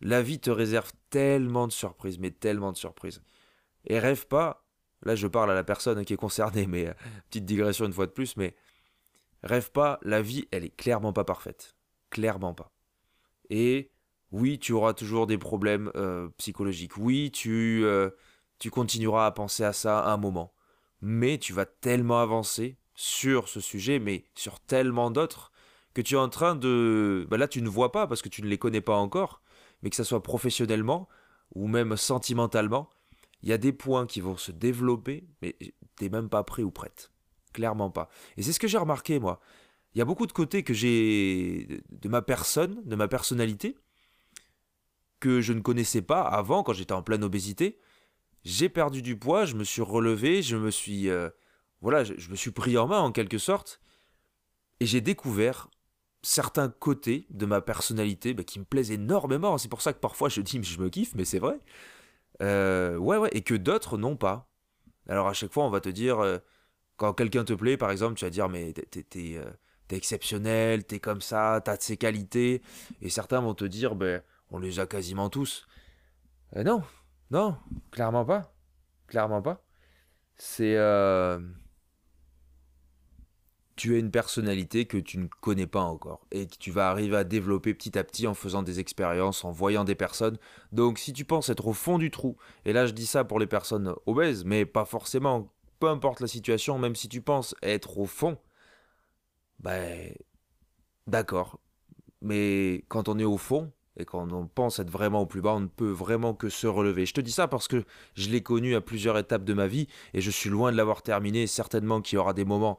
la 0.00 0.22
vie 0.22 0.40
te 0.40 0.50
réserve 0.50 0.92
tellement 1.10 1.66
de 1.66 1.72
surprises, 1.72 2.18
mais 2.18 2.30
tellement 2.30 2.72
de 2.72 2.76
surprises. 2.76 3.22
Et 3.84 3.98
rêve 3.98 4.26
pas, 4.26 4.64
là 5.02 5.14
je 5.14 5.26
parle 5.26 5.50
à 5.50 5.54
la 5.54 5.64
personne 5.64 6.04
qui 6.04 6.14
est 6.14 6.18
concernée, 6.18 6.66
mais 6.66 6.88
euh, 6.88 6.94
petite 7.28 7.44
digression 7.44 7.84
une 7.84 7.92
fois 7.92 8.06
de 8.06 8.12
plus, 8.12 8.36
mais 8.36 8.54
rêve 9.42 9.70
pas, 9.70 9.98
la 10.02 10.22
vie 10.22 10.48
elle 10.50 10.64
est 10.64 10.74
clairement 10.74 11.12
pas 11.12 11.24
parfaite. 11.24 11.76
Clairement 12.08 12.54
pas. 12.54 12.72
Et 13.50 13.90
oui, 14.32 14.58
tu 14.58 14.72
auras 14.72 14.94
toujours 14.94 15.26
des 15.26 15.38
problèmes 15.38 15.90
euh, 15.96 16.28
psychologiques. 16.38 16.96
Oui, 16.96 17.30
tu, 17.30 17.82
euh, 17.84 18.10
tu 18.58 18.70
continueras 18.70 19.26
à 19.26 19.30
penser 19.32 19.64
à 19.64 19.72
ça 19.72 20.06
un 20.06 20.16
moment. 20.16 20.54
Mais 21.00 21.38
tu 21.38 21.52
vas 21.52 21.66
tellement 21.66 22.20
avancer 22.20 22.78
sur 23.00 23.48
ce 23.48 23.60
sujet, 23.60 23.98
mais 23.98 24.26
sur 24.34 24.60
tellement 24.60 25.10
d'autres, 25.10 25.52
que 25.94 26.02
tu 26.02 26.16
es 26.16 26.18
en 26.18 26.28
train 26.28 26.54
de... 26.54 27.26
Bah 27.30 27.38
là, 27.38 27.48
tu 27.48 27.62
ne 27.62 27.68
vois 27.70 27.92
pas 27.92 28.06
parce 28.06 28.20
que 28.20 28.28
tu 28.28 28.42
ne 28.42 28.46
les 28.46 28.58
connais 28.58 28.82
pas 28.82 28.94
encore, 28.94 29.40
mais 29.82 29.88
que 29.88 29.96
ça 29.96 30.04
soit 30.04 30.22
professionnellement 30.22 31.08
ou 31.54 31.66
même 31.66 31.96
sentimentalement, 31.96 32.90
il 33.42 33.48
y 33.48 33.54
a 33.54 33.58
des 33.58 33.72
points 33.72 34.06
qui 34.06 34.20
vont 34.20 34.36
se 34.36 34.52
développer, 34.52 35.24
mais 35.40 35.56
t'es 35.96 36.10
même 36.10 36.28
pas 36.28 36.44
prêt 36.44 36.62
ou 36.62 36.70
prête. 36.70 37.10
Clairement 37.54 37.88
pas. 37.88 38.10
Et 38.36 38.42
c'est 38.42 38.52
ce 38.52 38.60
que 38.60 38.68
j'ai 38.68 38.76
remarqué, 38.76 39.18
moi. 39.18 39.40
Il 39.94 39.98
y 39.98 40.02
a 40.02 40.04
beaucoup 40.04 40.26
de 40.26 40.32
côtés 40.32 40.62
que 40.62 40.74
j'ai 40.74 41.80
de 41.88 42.08
ma 42.10 42.20
personne, 42.20 42.82
de 42.84 42.96
ma 42.96 43.08
personnalité, 43.08 43.78
que 45.20 45.40
je 45.40 45.54
ne 45.54 45.60
connaissais 45.60 46.02
pas 46.02 46.20
avant, 46.20 46.62
quand 46.62 46.74
j'étais 46.74 46.92
en 46.92 47.02
pleine 47.02 47.24
obésité. 47.24 47.78
J'ai 48.44 48.68
perdu 48.68 49.00
du 49.00 49.16
poids, 49.16 49.46
je 49.46 49.54
me 49.54 49.64
suis 49.64 49.80
relevé, 49.80 50.42
je 50.42 50.56
me 50.56 50.70
suis 50.70 51.08
euh, 51.08 51.30
voilà, 51.80 52.04
je, 52.04 52.30
me 52.30 52.36
suis 52.36 52.50
pris 52.50 52.76
en 52.76 52.86
main 52.86 53.00
en 53.00 53.12
quelque 53.12 53.38
sorte, 53.38 53.80
et 54.80 54.86
j'ai 54.86 55.00
découvert 55.00 55.68
certains 56.22 56.68
côtés 56.68 57.26
de 57.30 57.46
ma 57.46 57.60
personnalité 57.60 58.34
bah, 58.34 58.44
qui 58.44 58.58
me 58.58 58.64
plaisent 58.64 58.90
énormément. 58.90 59.56
C'est 59.58 59.68
pour 59.68 59.82
ça 59.82 59.92
que 59.92 59.98
parfois 59.98 60.28
je 60.28 60.40
dis 60.40 60.62
je 60.62 60.80
me 60.80 60.90
kiffe, 60.90 61.14
mais 61.14 61.24
c'est 61.24 61.38
vrai. 61.38 61.58
Euh, 62.42 62.96
ouais, 62.96 63.16
ouais, 63.16 63.30
et 63.32 63.42
que 63.42 63.54
d'autres 63.54 63.98
n'ont 63.98 64.16
pas. 64.16 64.50
Alors 65.08 65.28
à 65.28 65.32
chaque 65.32 65.52
fois, 65.52 65.64
on 65.64 65.70
va 65.70 65.80
te 65.80 65.88
dire, 65.88 66.20
euh, 66.20 66.38
quand 66.96 67.14
quelqu'un 67.14 67.44
te 67.44 67.52
plaît, 67.52 67.76
par 67.76 67.90
exemple, 67.90 68.14
tu 68.14 68.24
vas 68.24 68.30
dire, 68.30 68.48
mais 68.48 68.72
t'es, 68.72 69.02
t'es, 69.02 69.36
euh, 69.36 69.50
exceptionnel, 69.90 70.84
t'es 70.84 71.00
comme 71.00 71.20
ça, 71.20 71.60
t'as 71.64 71.76
de 71.76 71.82
ces 71.82 71.96
qualités. 71.96 72.62
Et 73.02 73.10
certains 73.10 73.40
vont 73.40 73.54
te 73.54 73.64
dire, 73.64 73.94
ben, 73.96 74.22
on 74.50 74.58
les 74.58 74.80
a 74.80 74.86
quasiment 74.86 75.30
tous. 75.30 75.66
non, 76.54 76.82
non, 77.30 77.56
clairement 77.90 78.24
pas. 78.24 78.54
Clairement 79.06 79.42
pas. 79.42 79.64
C'est 80.36 80.76
tu 83.80 83.94
as 83.94 83.98
une 83.98 84.10
personnalité 84.10 84.84
que 84.84 84.98
tu 84.98 85.16
ne 85.16 85.26
connais 85.40 85.66
pas 85.66 85.80
encore 85.80 86.26
et 86.32 86.46
que 86.46 86.56
tu 86.58 86.70
vas 86.70 86.90
arriver 86.90 87.16
à 87.16 87.24
développer 87.24 87.72
petit 87.72 87.98
à 87.98 88.04
petit 88.04 88.26
en 88.26 88.34
faisant 88.34 88.62
des 88.62 88.78
expériences, 88.78 89.42
en 89.42 89.52
voyant 89.52 89.84
des 89.84 89.94
personnes. 89.94 90.36
Donc 90.70 90.98
si 90.98 91.14
tu 91.14 91.24
penses 91.24 91.48
être 91.48 91.66
au 91.66 91.72
fond 91.72 91.96
du 91.96 92.10
trou, 92.10 92.36
et 92.66 92.74
là 92.74 92.84
je 92.84 92.92
dis 92.92 93.06
ça 93.06 93.24
pour 93.24 93.38
les 93.38 93.46
personnes 93.46 93.94
obèses, 94.04 94.44
mais 94.44 94.66
pas 94.66 94.84
forcément, 94.84 95.50
peu 95.78 95.88
importe 95.88 96.20
la 96.20 96.26
situation, 96.26 96.78
même 96.78 96.94
si 96.94 97.08
tu 97.08 97.22
penses 97.22 97.54
être 97.62 97.96
au 97.96 98.04
fond, 98.04 98.36
ben 99.60 100.12
d'accord. 101.06 101.58
Mais 102.20 102.84
quand 102.88 103.08
on 103.08 103.18
est 103.18 103.24
au 103.24 103.38
fond, 103.38 103.72
et 103.96 104.04
quand 104.04 104.30
on 104.30 104.46
pense 104.46 104.78
être 104.78 104.90
vraiment 104.90 105.22
au 105.22 105.26
plus 105.26 105.40
bas, 105.40 105.54
on 105.54 105.60
ne 105.60 105.68
peut 105.68 105.90
vraiment 105.90 106.34
que 106.34 106.50
se 106.50 106.66
relever. 106.66 107.06
Je 107.06 107.14
te 107.14 107.22
dis 107.22 107.32
ça 107.32 107.48
parce 107.48 107.66
que 107.66 107.82
je 108.14 108.28
l'ai 108.28 108.42
connu 108.42 108.74
à 108.74 108.82
plusieurs 108.82 109.16
étapes 109.16 109.44
de 109.44 109.54
ma 109.54 109.66
vie 109.66 109.88
et 110.12 110.20
je 110.20 110.30
suis 110.30 110.50
loin 110.50 110.70
de 110.70 110.76
l'avoir 110.76 111.00
terminé. 111.00 111.46
Certainement 111.46 112.02
qu'il 112.02 112.16
y 112.16 112.18
aura 112.18 112.34
des 112.34 112.44
moments 112.44 112.78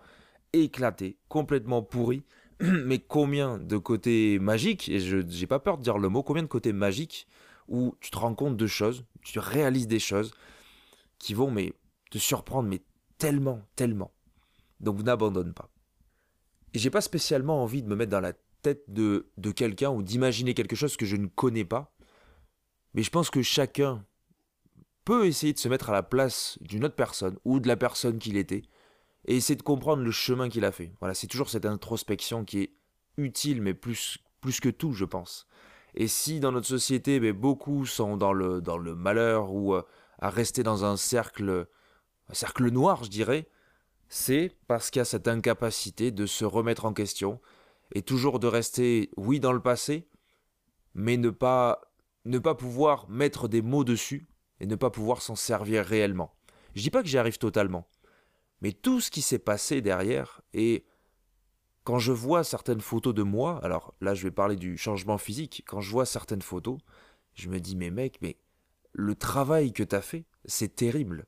éclaté, 0.53 1.17
complètement 1.29 1.81
pourri. 1.81 2.23
Mais 2.59 2.99
combien 2.99 3.57
de 3.57 3.77
côtés 3.77 4.39
magiques, 4.39 4.89
et 4.89 4.99
je 4.99 5.17
n'ai 5.17 5.47
pas 5.47 5.59
peur 5.59 5.77
de 5.77 5.83
dire 5.83 5.97
le 5.97 6.09
mot, 6.09 6.23
combien 6.23 6.43
de 6.43 6.47
côtés 6.47 6.73
magiques 6.73 7.27
où 7.67 7.95
tu 8.01 8.11
te 8.11 8.17
rends 8.17 8.35
compte 8.35 8.57
de 8.57 8.67
choses, 8.67 9.05
tu 9.23 9.39
réalises 9.39 9.87
des 9.87 9.99
choses 9.99 10.33
qui 11.19 11.33
vont 11.33 11.51
mais 11.51 11.73
te 12.09 12.17
surprendre, 12.17 12.67
mais 12.67 12.81
tellement, 13.17 13.61
tellement. 13.75 14.11
Donc 14.79 15.01
n'abandonne 15.03 15.53
pas. 15.53 15.69
Et 16.73 16.79
j'ai 16.79 16.89
pas 16.89 17.01
spécialement 17.01 17.63
envie 17.63 17.83
de 17.83 17.87
me 17.87 17.95
mettre 17.95 18.11
dans 18.11 18.19
la 18.19 18.33
tête 18.61 18.83
de, 18.87 19.31
de 19.37 19.51
quelqu'un 19.51 19.89
ou 19.89 20.03
d'imaginer 20.03 20.53
quelque 20.53 20.75
chose 20.75 20.97
que 20.97 21.05
je 21.05 21.15
ne 21.15 21.27
connais 21.27 21.65
pas. 21.65 21.95
Mais 22.93 23.03
je 23.03 23.09
pense 23.09 23.29
que 23.29 23.41
chacun 23.41 24.05
peut 25.05 25.25
essayer 25.25 25.53
de 25.53 25.59
se 25.59 25.69
mettre 25.69 25.89
à 25.89 25.93
la 25.93 26.03
place 26.03 26.57
d'une 26.61 26.85
autre 26.85 26.95
personne 26.95 27.37
ou 27.45 27.59
de 27.59 27.67
la 27.67 27.77
personne 27.77 28.19
qu'il 28.19 28.37
était 28.37 28.63
et 29.25 29.35
essayer 29.35 29.55
de 29.55 29.63
comprendre 29.63 30.03
le 30.03 30.11
chemin 30.11 30.49
qu'il 30.49 30.65
a 30.65 30.71
fait. 30.71 30.93
Voilà, 30.99 31.13
c'est 31.13 31.27
toujours 31.27 31.49
cette 31.49 31.65
introspection 31.65 32.43
qui 32.45 32.59
est 32.61 32.73
utile, 33.17 33.61
mais 33.61 33.73
plus, 33.73 34.17
plus 34.39 34.59
que 34.59 34.69
tout, 34.69 34.93
je 34.93 35.05
pense. 35.05 35.47
Et 35.93 36.07
si 36.07 36.39
dans 36.39 36.51
notre 36.51 36.67
société, 36.67 37.19
ben, 37.19 37.33
beaucoup 37.33 37.85
sont 37.85 38.17
dans 38.17 38.33
le, 38.33 38.61
dans 38.61 38.77
le 38.77 38.95
malheur 38.95 39.51
ou 39.51 39.75
euh, 39.75 39.83
à 40.19 40.29
rester 40.29 40.63
dans 40.63 40.85
un 40.85 40.97
cercle, 40.97 41.67
un 42.29 42.33
cercle 42.33 42.69
noir, 42.69 43.03
je 43.03 43.09
dirais, 43.09 43.47
c'est 44.07 44.55
parce 44.67 44.89
qu'il 44.89 44.99
y 44.99 45.01
a 45.01 45.05
cette 45.05 45.27
incapacité 45.27 46.11
de 46.11 46.25
se 46.25 46.45
remettre 46.45 46.85
en 46.85 46.93
question 46.93 47.39
et 47.93 48.01
toujours 48.01 48.39
de 48.39 48.47
rester, 48.47 49.09
oui, 49.17 49.39
dans 49.39 49.53
le 49.53 49.61
passé, 49.61 50.07
mais 50.93 51.17
ne 51.17 51.29
pas, 51.29 51.81
ne 52.25 52.39
pas 52.39 52.55
pouvoir 52.55 53.09
mettre 53.09 53.47
des 53.47 53.61
mots 53.61 53.83
dessus 53.83 54.27
et 54.59 54.65
ne 54.65 54.75
pas 54.75 54.89
pouvoir 54.89 55.21
s'en 55.21 55.35
servir 55.35 55.85
réellement. 55.85 56.33
Je 56.75 56.81
dis 56.81 56.89
pas 56.89 57.01
que 57.01 57.09
j'y 57.09 57.17
arrive 57.17 57.37
totalement, 57.37 57.87
mais 58.61 58.71
tout 58.71 59.01
ce 59.01 59.11
qui 59.11 59.21
s'est 59.21 59.39
passé 59.39 59.81
derrière, 59.81 60.41
et 60.53 60.85
quand 61.83 61.99
je 61.99 62.11
vois 62.11 62.43
certaines 62.43 62.81
photos 62.81 63.13
de 63.13 63.23
moi, 63.23 63.59
alors 63.63 63.93
là 64.01 64.13
je 64.13 64.23
vais 64.23 64.31
parler 64.31 64.55
du 64.55 64.77
changement 64.77 65.17
physique, 65.17 65.63
quand 65.67 65.81
je 65.81 65.91
vois 65.91 66.05
certaines 66.05 66.41
photos, 66.41 66.77
je 67.33 67.49
me 67.49 67.59
dis 67.59 67.75
mais 67.75 67.89
mec, 67.89 68.19
mais 68.21 68.37
le 68.93 69.15
travail 69.15 69.73
que 69.73 69.83
tu 69.83 69.95
as 69.95 70.01
fait, 70.01 70.25
c'est 70.45 70.75
terrible. 70.75 71.25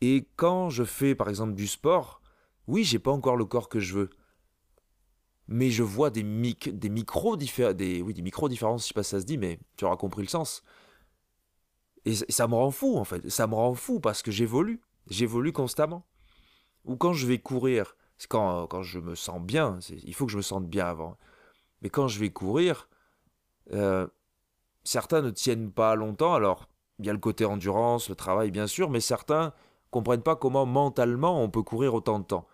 Et 0.00 0.28
quand 0.36 0.68
je 0.68 0.84
fais 0.84 1.14
par 1.14 1.28
exemple 1.28 1.54
du 1.54 1.66
sport, 1.66 2.20
oui, 2.66 2.84
j'ai 2.84 2.98
pas 2.98 3.10
encore 3.10 3.36
le 3.36 3.44
corps 3.44 3.68
que 3.68 3.80
je 3.80 3.94
veux. 3.94 4.10
Mais 5.48 5.70
je 5.70 5.82
vois 5.82 6.10
des, 6.10 6.22
des 6.22 6.52
oui, 6.72 6.74
des 6.74 6.90
micro 6.90 7.36
différences, 8.48 8.82
je 8.82 8.88
sais 8.88 8.94
pas 8.94 9.02
si 9.02 9.10
ça 9.10 9.20
se 9.20 9.26
dit, 9.26 9.38
mais 9.38 9.58
tu 9.76 9.84
auras 9.84 9.96
compris 9.96 10.22
le 10.22 10.28
sens. 10.28 10.62
Et 12.04 12.14
ça 12.14 12.48
me 12.48 12.54
rend 12.54 12.70
fou 12.70 12.96
en 12.96 13.04
fait, 13.04 13.28
ça 13.28 13.46
me 13.46 13.54
rend 13.54 13.74
fou 13.74 14.00
parce 14.00 14.22
que 14.22 14.30
j'évolue, 14.30 14.80
j'évolue 15.08 15.52
constamment. 15.52 16.04
Ou 16.84 16.96
quand 16.96 17.12
je 17.12 17.26
vais 17.26 17.38
courir, 17.38 17.96
quand, 18.28 18.66
quand 18.66 18.82
je 18.82 18.98
me 18.98 19.14
sens 19.14 19.40
bien, 19.40 19.78
il 19.88 20.14
faut 20.14 20.26
que 20.26 20.32
je 20.32 20.36
me 20.36 20.42
sente 20.42 20.66
bien 20.68 20.86
avant. 20.86 21.16
Mais 21.80 21.90
quand 21.90 22.08
je 22.08 22.18
vais 22.18 22.30
courir, 22.30 22.88
euh, 23.72 24.06
certains 24.84 25.22
ne 25.22 25.30
tiennent 25.30 25.70
pas 25.70 25.94
longtemps. 25.94 26.34
Alors, 26.34 26.68
il 26.98 27.06
y 27.06 27.10
a 27.10 27.12
le 27.12 27.18
côté 27.18 27.44
endurance, 27.44 28.08
le 28.08 28.14
travail, 28.14 28.50
bien 28.50 28.66
sûr, 28.66 28.90
mais 28.90 29.00
certains 29.00 29.52
comprennent 29.90 30.22
pas 30.22 30.36
comment 30.36 30.66
mentalement 30.66 31.42
on 31.42 31.50
peut 31.50 31.62
courir 31.62 31.94
autant 31.94 32.18
de 32.18 32.24
temps. 32.24 32.46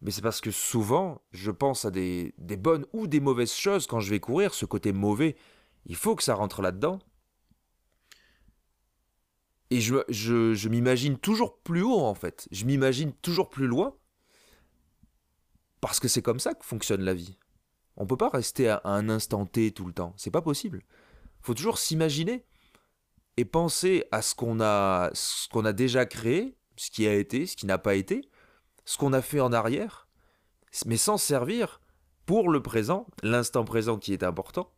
Mais 0.00 0.10
c'est 0.10 0.22
parce 0.22 0.40
que 0.40 0.50
souvent, 0.50 1.20
je 1.30 1.50
pense 1.50 1.84
à 1.84 1.90
des, 1.90 2.34
des 2.38 2.56
bonnes 2.56 2.86
ou 2.92 3.06
des 3.06 3.20
mauvaises 3.20 3.52
choses 3.52 3.86
quand 3.86 4.00
je 4.00 4.10
vais 4.10 4.20
courir. 4.20 4.54
Ce 4.54 4.66
côté 4.66 4.92
mauvais, 4.92 5.36
il 5.86 5.96
faut 5.96 6.16
que 6.16 6.24
ça 6.24 6.34
rentre 6.34 6.62
là-dedans. 6.62 6.98
Et 9.72 9.80
je, 9.80 10.68
m'imagine 10.68 11.16
toujours 11.16 11.56
plus 11.62 11.80
haut, 11.80 12.02
en 12.02 12.14
fait. 12.14 12.46
Je 12.52 12.66
m'imagine 12.66 13.10
toujours 13.14 13.48
plus 13.48 13.66
loin. 13.66 13.96
Parce 15.80 15.98
que 15.98 16.08
c'est 16.08 16.20
comme 16.20 16.40
ça 16.40 16.52
que 16.52 16.62
fonctionne 16.62 17.00
la 17.00 17.14
vie. 17.14 17.38
On 17.96 18.04
peut 18.04 18.18
pas 18.18 18.28
rester 18.28 18.68
à 18.68 18.82
un 18.84 19.08
instant 19.08 19.46
T 19.46 19.70
tout 19.72 19.86
le 19.86 19.94
temps. 19.94 20.12
C'est 20.18 20.30
pas 20.30 20.42
possible. 20.42 20.82
Faut 21.40 21.54
toujours 21.54 21.78
s'imaginer 21.78 22.44
et 23.38 23.46
penser 23.46 24.04
à 24.12 24.20
ce 24.20 24.34
qu'on 24.34 24.60
a, 24.60 25.10
ce 25.14 25.48
a 25.64 25.72
déjà 25.72 26.04
créé, 26.04 26.54
ce 26.76 26.90
qui 26.90 27.06
a 27.06 27.14
été, 27.14 27.46
ce 27.46 27.56
qui 27.56 27.64
n'a 27.64 27.78
pas 27.78 27.94
été, 27.94 28.28
ce 28.84 28.98
qu'on 28.98 29.14
a 29.14 29.22
fait 29.22 29.40
en 29.40 29.54
arrière, 29.54 30.06
mais 30.84 30.98
sans 30.98 31.16
servir 31.16 31.80
pour 32.26 32.50
le 32.50 32.60
présent, 32.60 33.06
l'instant 33.22 33.64
présent 33.64 33.96
qui 33.96 34.12
est 34.12 34.22
important, 34.22 34.70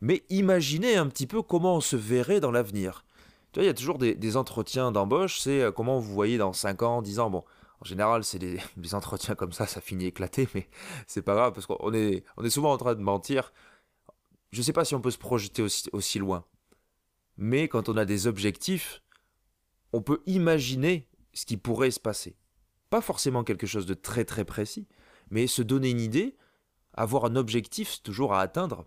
mais 0.00 0.24
imaginer 0.28 0.96
un 0.96 1.06
petit 1.06 1.28
peu 1.28 1.40
comment 1.40 1.76
on 1.76 1.80
se 1.80 1.94
verrait 1.94 2.40
dans 2.40 2.50
l'avenir. 2.50 3.04
Tu 3.52 3.58
vois, 3.58 3.64
il 3.64 3.66
y 3.66 3.70
a 3.70 3.74
toujours 3.74 3.98
des, 3.98 4.36
entretiens 4.38 4.92
d'embauche, 4.92 5.38
c'est 5.40 5.60
euh, 5.60 5.72
comment 5.72 5.98
vous 5.98 6.12
voyez 6.12 6.38
dans 6.38 6.54
5 6.54 6.82
ans, 6.82 7.02
10 7.02 7.20
ans, 7.20 7.28
bon, 7.28 7.44
en 7.80 7.84
général, 7.84 8.24
c'est 8.24 8.38
des, 8.76 8.94
entretiens 8.94 9.34
comme 9.34 9.52
ça, 9.52 9.66
ça 9.66 9.82
finit 9.82 10.06
éclaté, 10.06 10.48
mais 10.54 10.68
c'est 11.06 11.22
pas 11.22 11.34
grave 11.34 11.52
parce 11.52 11.66
qu'on 11.66 11.92
est, 11.92 12.24
on 12.38 12.44
est 12.44 12.50
souvent 12.50 12.72
en 12.72 12.78
train 12.78 12.94
de 12.94 13.00
mentir. 13.00 13.52
Je 14.52 14.62
sais 14.62 14.72
pas 14.72 14.84
si 14.84 14.94
on 14.94 15.00
peut 15.02 15.10
se 15.10 15.18
projeter 15.18 15.62
aussi, 15.62 15.88
aussi 15.92 16.18
loin, 16.18 16.46
mais 17.36 17.68
quand 17.68 17.90
on 17.90 17.96
a 17.96 18.06
des 18.06 18.26
objectifs, 18.26 19.02
on 19.92 20.00
peut 20.00 20.22
imaginer 20.26 21.08
ce 21.34 21.44
qui 21.44 21.58
pourrait 21.58 21.90
se 21.90 22.00
passer. 22.00 22.36
Pas 22.88 23.02
forcément 23.02 23.44
quelque 23.44 23.66
chose 23.66 23.86
de 23.86 23.94
très 23.94 24.24
très 24.24 24.44
précis, 24.44 24.88
mais 25.30 25.46
se 25.46 25.62
donner 25.62 25.90
une 25.90 26.00
idée, 26.00 26.36
avoir 26.94 27.26
un 27.26 27.36
objectif 27.36 28.02
toujours 28.02 28.32
à 28.32 28.40
atteindre, 28.40 28.86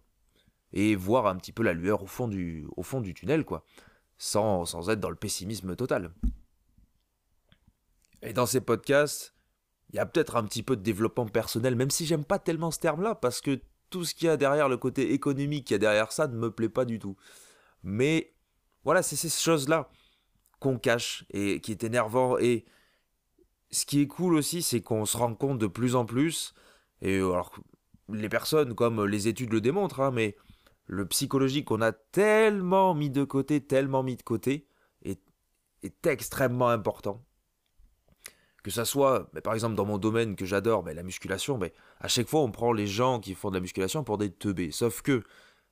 et 0.73 0.95
voir 0.95 1.27
un 1.27 1.35
petit 1.35 1.51
peu 1.51 1.63
la 1.63 1.73
lueur 1.73 2.03
au 2.03 2.07
fond 2.07 2.27
du, 2.27 2.67
au 2.75 2.83
fond 2.83 3.01
du 3.01 3.13
tunnel, 3.13 3.45
quoi, 3.45 3.63
sans, 4.17 4.65
sans 4.65 4.89
être 4.89 4.99
dans 4.99 5.09
le 5.09 5.15
pessimisme 5.15 5.75
total. 5.75 6.13
Et 8.21 8.33
dans 8.33 8.45
ces 8.45 8.61
podcasts, 8.61 9.35
il 9.91 9.97
y 9.97 9.99
a 9.99 10.05
peut-être 10.05 10.35
un 10.35 10.43
petit 10.43 10.63
peu 10.63 10.75
de 10.75 10.81
développement 10.81 11.27
personnel, 11.27 11.75
même 11.75 11.91
si 11.91 12.05
j'aime 12.05 12.25
pas 12.25 12.39
tellement 12.39 12.71
ce 12.71 12.79
terme-là, 12.79 13.15
parce 13.15 13.41
que 13.41 13.61
tout 13.89 14.03
ce 14.03 14.15
qu'il 14.15 14.27
y 14.27 14.29
a 14.29 14.37
derrière 14.37 14.67
le 14.67 14.77
côté 14.77 15.13
économique 15.13 15.67
qu'il 15.67 15.75
y 15.75 15.75
a 15.75 15.79
derrière 15.79 16.11
ça 16.11 16.27
ne 16.27 16.35
me 16.35 16.51
plaît 16.51 16.69
pas 16.69 16.85
du 16.85 16.99
tout. 16.99 17.15
Mais 17.83 18.33
voilà, 18.83 19.03
c'est 19.03 19.15
ces 19.15 19.29
choses-là 19.29 19.89
qu'on 20.59 20.79
cache 20.79 21.25
et 21.29 21.61
qui 21.61 21.71
est 21.71 21.83
énervant. 21.83 22.37
Et 22.39 22.65
ce 23.71 23.85
qui 23.85 24.01
est 24.01 24.07
cool 24.07 24.35
aussi, 24.35 24.63
c'est 24.63 24.81
qu'on 24.81 25.05
se 25.05 25.17
rend 25.17 25.35
compte 25.35 25.59
de 25.59 25.67
plus 25.67 25.95
en 25.95 26.05
plus, 26.05 26.53
et 27.01 27.17
alors 27.17 27.53
les 28.09 28.29
personnes 28.29 28.75
comme 28.75 29.05
les 29.05 29.27
études 29.27 29.51
le 29.51 29.61
démontrent, 29.61 30.01
hein, 30.01 30.11
mais 30.11 30.35
le 30.85 31.05
psychologique 31.07 31.65
qu'on 31.65 31.81
a 31.81 31.91
tellement 31.91 32.93
mis 32.93 33.09
de 33.09 33.23
côté, 33.23 33.61
tellement 33.61 34.03
mis 34.03 34.15
de 34.15 34.23
côté, 34.23 34.67
est, 35.03 35.19
extrêmement 36.05 36.69
important. 36.69 37.23
Que 38.63 38.71
ça 38.71 38.85
soit, 38.85 39.29
par 39.43 39.53
exemple, 39.53 39.75
dans 39.75 39.85
mon 39.85 39.99
domaine 39.99 40.35
que 40.35 40.45
j'adore, 40.45 40.83
la 40.83 41.03
musculation, 41.03 41.59
mais 41.59 41.73
à 41.99 42.07
chaque 42.07 42.27
fois, 42.27 42.41
on 42.41 42.51
prend 42.51 42.73
les 42.73 42.87
gens 42.87 43.19
qui 43.19 43.35
font 43.35 43.49
de 43.49 43.55
la 43.55 43.61
musculation 43.61 44.03
pour 44.03 44.17
des 44.17 44.31
teubés. 44.31 44.71
Sauf 44.71 45.03
que 45.03 45.23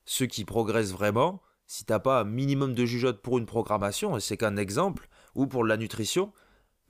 ceux 0.04 0.26
qui 0.26 0.44
progressent 0.44 0.92
vraiment, 0.92 1.42
si 1.66 1.84
t'as 1.84 1.98
pas 1.98 2.20
un 2.20 2.24
minimum 2.24 2.74
de 2.74 2.84
jugeote 2.84 3.22
pour 3.22 3.38
une 3.38 3.46
programmation, 3.46 4.16
et 4.16 4.20
c'est 4.20 4.36
qu'un 4.36 4.56
exemple, 4.56 5.08
ou 5.34 5.46
pour 5.48 5.64
la 5.64 5.76
nutrition, 5.76 6.32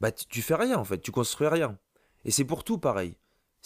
bah 0.01 0.13
tu 0.13 0.43
fais 0.43 0.57
rien 0.57 0.79
en 0.79 0.85
fait, 0.85 0.99
tu 0.99 1.11
construis 1.11 1.47
rien. 1.47 1.79
Et 2.25 2.31
c'est 2.31 2.45
pour 2.45 2.65
tout 2.65 2.79
pareil. 2.79 3.17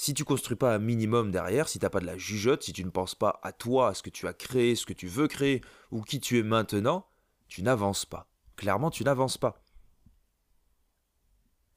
Si 0.01 0.15
tu 0.15 0.25
construis 0.25 0.57
pas 0.57 0.73
un 0.73 0.79
minimum 0.79 1.33
derrière, 1.33 1.69
si 1.69 1.81
t'as 1.81 1.91
pas 1.91 1.99
de 1.99 2.07
la 2.07 2.17
jugeote, 2.17 2.63
si 2.63 2.73
tu 2.73 2.85
ne 2.85 2.91
penses 2.91 3.17
pas 3.17 3.41
à 3.43 3.51
toi, 3.51 3.89
à 3.89 3.95
ce 3.95 4.05
que 4.05 4.11
tu 4.11 4.29
as 4.29 4.33
créé, 4.33 4.77
ce 4.77 4.87
que 4.87 4.93
tu 4.93 5.09
veux 5.09 5.27
créer, 5.27 5.61
ou 5.91 6.03
qui 6.03 6.21
tu 6.21 6.39
es 6.39 6.45
maintenant, 6.45 7.05
tu 7.49 7.65
n'avances 7.65 8.05
pas. 8.05 8.29
Clairement, 8.55 8.91
tu 8.93 9.03
n'avances 9.03 9.39
pas. 9.39 9.61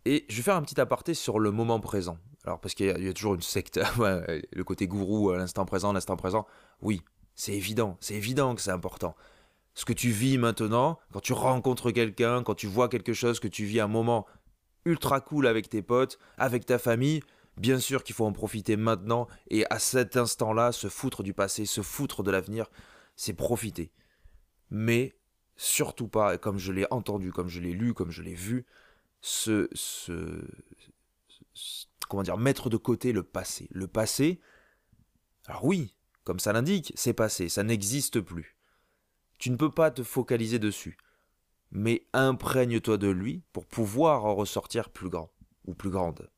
Et 0.06 0.28
je 0.30 0.36
vais 0.36 0.44
faire 0.44 0.56
un 0.56 0.62
petit 0.62 0.80
aparté 0.80 1.16
sur 1.16 1.40
le 1.40 1.50
moment 1.50 1.80
présent. 1.80 2.20
Alors, 2.44 2.62
parce 2.62 2.76
qu'il 2.76 2.86
y, 2.86 3.10
a 3.10 3.14
toujours 3.14 3.34
une 3.34 3.42
secte, 3.42 3.80
le 4.00 4.64
côté 4.64 4.86
gourou, 4.86 5.32
à 5.32 5.38
l'instant 5.38 5.66
présent, 5.66 5.92
l'instant 5.92 6.16
présent. 6.16 6.46
Oui, 6.84 7.02
c'est 7.34 7.54
évident, 7.54 7.98
c'est 8.02 8.14
évident 8.14 8.54
que 8.54 8.62
c'est 8.62 8.70
important. 8.70 9.16
Ce 9.74 9.84
que 9.84 9.94
tu 9.94 10.12
vis 10.12 10.38
maintenant, 10.38 11.00
quand 11.12 11.22
tu 11.22 11.34
rencontres 11.34 11.90
quelqu'un, 11.90 12.44
quand 12.44 12.54
tu 12.54 12.68
vois 12.68 12.88
quelque 12.88 13.14
chose, 13.14 13.40
que 13.40 13.48
tu 13.48 13.66
vis 13.66 13.80
un 13.80 13.88
moment 13.88 14.28
ultra 14.86 15.22
cool 15.22 15.48
avec 15.48 15.70
tes 15.70 15.82
potes, 15.82 16.20
avec 16.38 16.68
ta 16.68 16.78
famille, 16.78 17.22
bien 17.58 17.80
sûr 17.80 18.04
qu'il 18.04 18.16
faut 18.16 18.26
en 18.26 18.32
profiter 18.32 18.76
maintenant 18.78 19.28
et 19.50 19.66
à 19.70 19.80
cet 19.80 20.18
instant-là, 20.18 20.72
se 20.72 20.90
foutre 20.90 21.24
du 21.24 21.34
passé, 21.34 21.66
se 21.66 21.82
foutre 21.82 22.24
de 22.24 22.32
l'avenir, 22.32 22.70
c'est 23.16 23.34
profiter. 23.34 23.92
Mais 24.70 25.16
surtout 25.58 26.08
pas, 26.08 26.38
comme 26.38 26.58
je 26.58 26.72
l'ai 26.72 26.88
entendu, 26.92 27.32
comme 27.32 27.50
je 27.50 27.60
l'ai 27.60 27.74
lu, 27.74 27.94
comme 27.94 28.10
je 28.10 28.24
l'ai 28.24 28.34
vu, 28.34 28.66
se, 29.22 29.70
comment 32.10 32.24
dire, 32.24 32.38
mettre 32.38 32.70
de 32.70 32.78
côté 32.78 33.12
le 33.12 33.24
passé. 33.24 33.68
Le 33.72 33.88
passé, 33.88 34.42
alors 35.46 35.66
oui, 35.66 35.94
comme 36.24 36.40
ça 36.40 36.54
l'indique, 36.54 36.94
c'est 36.96 37.14
passé, 37.14 37.50
ça 37.50 37.64
n'existe 37.64 38.22
plus. 38.22 38.58
Tu 39.38 39.52
ne 39.52 39.56
peux 39.56 39.72
pas 39.72 39.92
te 39.92 40.04
focaliser 40.04 40.58
dessus, 40.58 40.98
mais 41.72 42.08
imprègne-toi 42.14 42.98
de 42.98 43.10
lui 43.10 43.44
pour 43.54 43.66
pouvoir 43.66 44.26
en 44.26 44.34
ressortir 44.34 44.90
plus 44.90 45.10
grand 45.10 45.32
ou 45.66 45.76
plus 45.76 45.90
grande. 45.90 46.31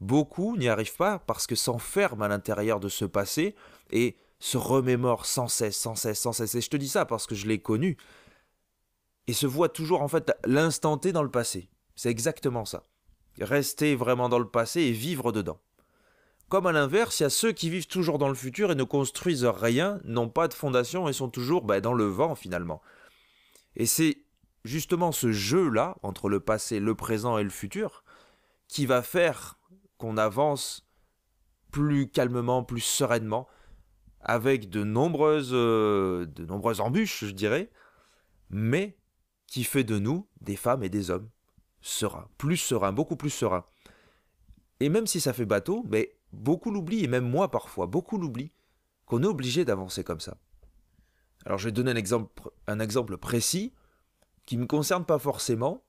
Beaucoup 0.00 0.56
n'y 0.56 0.68
arrivent 0.68 0.96
pas 0.96 1.18
parce 1.18 1.46
que 1.46 1.54
s'enferment 1.54 2.24
à 2.24 2.28
l'intérieur 2.28 2.80
de 2.80 2.88
ce 2.88 3.04
passé 3.04 3.54
et 3.90 4.16
se 4.38 4.58
remémorent 4.58 5.26
sans 5.26 5.48
cesse, 5.48 5.76
sans 5.76 5.94
cesse, 5.94 6.20
sans 6.20 6.32
cesse. 6.32 6.54
Et 6.54 6.60
je 6.60 6.70
te 6.70 6.76
dis 6.76 6.88
ça 6.88 7.06
parce 7.06 7.26
que 7.26 7.34
je 7.34 7.46
l'ai 7.46 7.60
connu. 7.60 7.96
Et 9.26 9.32
se 9.32 9.46
voient 9.46 9.68
toujours 9.68 10.02
en 10.02 10.08
fait 10.08 10.32
l'instant 10.44 10.98
T 10.98 11.12
dans 11.12 11.22
le 11.22 11.30
passé. 11.30 11.68
C'est 11.94 12.10
exactement 12.10 12.64
ça. 12.64 12.82
Rester 13.40 13.96
vraiment 13.96 14.28
dans 14.28 14.38
le 14.38 14.48
passé 14.48 14.82
et 14.82 14.92
vivre 14.92 15.32
dedans. 15.32 15.60
Comme 16.48 16.66
à 16.66 16.72
l'inverse, 16.72 17.18
il 17.18 17.24
y 17.24 17.26
a 17.26 17.30
ceux 17.30 17.52
qui 17.52 17.70
vivent 17.70 17.88
toujours 17.88 18.18
dans 18.18 18.28
le 18.28 18.34
futur 18.34 18.70
et 18.70 18.76
ne 18.76 18.84
construisent 18.84 19.44
rien, 19.46 19.98
n'ont 20.04 20.28
pas 20.28 20.46
de 20.46 20.54
fondation 20.54 21.08
et 21.08 21.12
sont 21.12 21.28
toujours 21.28 21.64
bah, 21.64 21.80
dans 21.80 21.94
le 21.94 22.04
vent 22.04 22.36
finalement. 22.36 22.82
Et 23.74 23.86
c'est 23.86 24.18
justement 24.64 25.10
ce 25.10 25.32
jeu-là, 25.32 25.96
entre 26.02 26.28
le 26.28 26.38
passé, 26.38 26.78
le 26.78 26.94
présent 26.94 27.36
et 27.38 27.42
le 27.42 27.50
futur, 27.50 28.04
qui 28.68 28.86
va 28.86 29.02
faire 29.02 29.58
qu'on 29.98 30.16
avance 30.16 30.86
plus 31.70 32.08
calmement, 32.10 32.64
plus 32.64 32.80
sereinement, 32.80 33.46
avec 34.20 34.70
de 34.70 34.82
nombreuses, 34.82 35.50
euh, 35.52 36.26
de 36.26 36.44
nombreuses 36.44 36.80
embûches, 36.80 37.24
je 37.24 37.30
dirais, 37.30 37.70
mais 38.50 38.98
qui 39.46 39.64
fait 39.64 39.84
de 39.84 39.98
nous 39.98 40.26
des 40.40 40.56
femmes 40.56 40.82
et 40.82 40.88
des 40.88 41.10
hommes 41.10 41.28
serein, 41.80 42.28
plus 42.36 42.56
serein, 42.56 42.92
beaucoup 42.92 43.16
plus 43.16 43.30
serein. 43.30 43.64
Et 44.80 44.88
même 44.88 45.06
si 45.06 45.20
ça 45.20 45.32
fait 45.32 45.46
bateau, 45.46 45.84
mais 45.88 46.16
beaucoup 46.32 46.70
l'oublient, 46.70 47.04
et 47.04 47.08
même 47.08 47.28
moi 47.28 47.50
parfois, 47.50 47.86
beaucoup 47.86 48.18
l'oublient, 48.18 48.52
qu'on 49.06 49.22
est 49.22 49.26
obligé 49.26 49.64
d'avancer 49.64 50.02
comme 50.02 50.20
ça. 50.20 50.36
Alors 51.44 51.58
je 51.58 51.66
vais 51.66 51.72
donner 51.72 51.92
un 52.66 52.80
exemple 52.80 53.16
précis, 53.16 53.72
qui 54.44 54.56
ne 54.56 54.62
me 54.62 54.66
concerne 54.66 55.04
pas 55.04 55.18
forcément, 55.18 55.85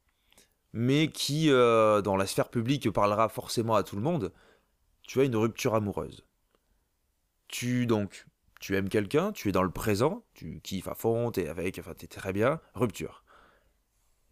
mais 0.77 1.07
qui, 1.07 1.49
euh, 1.49 2.03
dans 2.03 2.15
la 2.15 2.27
sphère 2.27 2.49
publique, 2.49 2.91
parlera 2.91 3.29
forcément 3.29 3.73
à 3.73 3.81
tout 3.81 3.95
le 3.95 4.03
monde. 4.03 4.31
Tu 5.01 5.19
as 5.19 5.23
une 5.23 5.35
rupture 5.35 5.73
amoureuse. 5.73 6.23
Tu, 7.47 7.87
donc, 7.87 8.27
tu 8.59 8.75
aimes 8.75 8.87
quelqu'un, 8.87 9.31
tu 9.31 9.49
es 9.49 9.51
dans 9.51 9.63
le 9.63 9.71
présent, 9.71 10.23
tu 10.35 10.61
kiffes 10.61 10.87
à 10.87 10.93
fond, 10.93 11.31
t'es 11.31 11.47
avec, 11.47 11.79
enfin 11.79 11.95
t'es 11.95 12.05
très 12.05 12.31
bien, 12.31 12.61
rupture. 12.75 13.23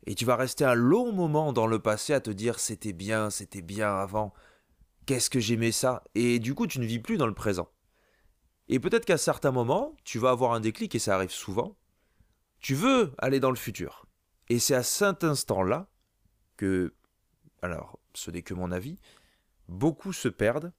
Et 0.06 0.14
tu 0.14 0.24
vas 0.24 0.36
rester 0.36 0.64
un 0.64 0.76
long 0.76 1.12
moment 1.12 1.52
dans 1.52 1.66
le 1.66 1.80
passé 1.80 2.14
à 2.14 2.20
te 2.20 2.30
dire 2.30 2.60
c'était 2.60 2.94
bien, 2.94 3.32
c'était 3.32 3.64
bien 3.64 3.96
avant, 3.96 4.32
qu'est-ce 5.08 5.32
que 5.32 5.40
j'aimais 5.40 5.72
ça, 5.72 6.04
et 6.14 6.38
du 6.38 6.54
coup 6.54 6.68
tu 6.68 6.80
ne 6.80 6.86
vis 6.86 7.00
plus 7.00 7.18
dans 7.18 7.26
le 7.26 7.34
présent. 7.34 7.72
Et 8.68 8.80
peut-être 8.80 9.06
qu'à 9.06 9.18
certains 9.18 9.52
moments, 9.52 9.98
tu 10.04 10.20
vas 10.20 10.30
avoir 10.30 10.54
un 10.54 10.60
déclic, 10.60 10.94
et 10.94 11.00
ça 11.00 11.16
arrive 11.16 11.32
souvent, 11.32 11.76
Tu 12.60 12.76
veux 12.76 13.14
aller 13.18 13.40
dans 13.40 13.52
le 13.52 13.56
futur. 13.56 14.06
Et 14.50 14.60
c'est 14.60 14.76
à 14.76 14.84
cet 14.84 15.24
instant-là 15.24 15.90
que, 16.58 16.94
alors 17.62 18.00
ce 18.14 18.32
n'est 18.32 18.42
que 18.42 18.54
mon 18.54 18.72
avis, 18.72 19.00
beaucoup 19.68 20.14
se 20.14 20.28
perdent. 20.28 20.72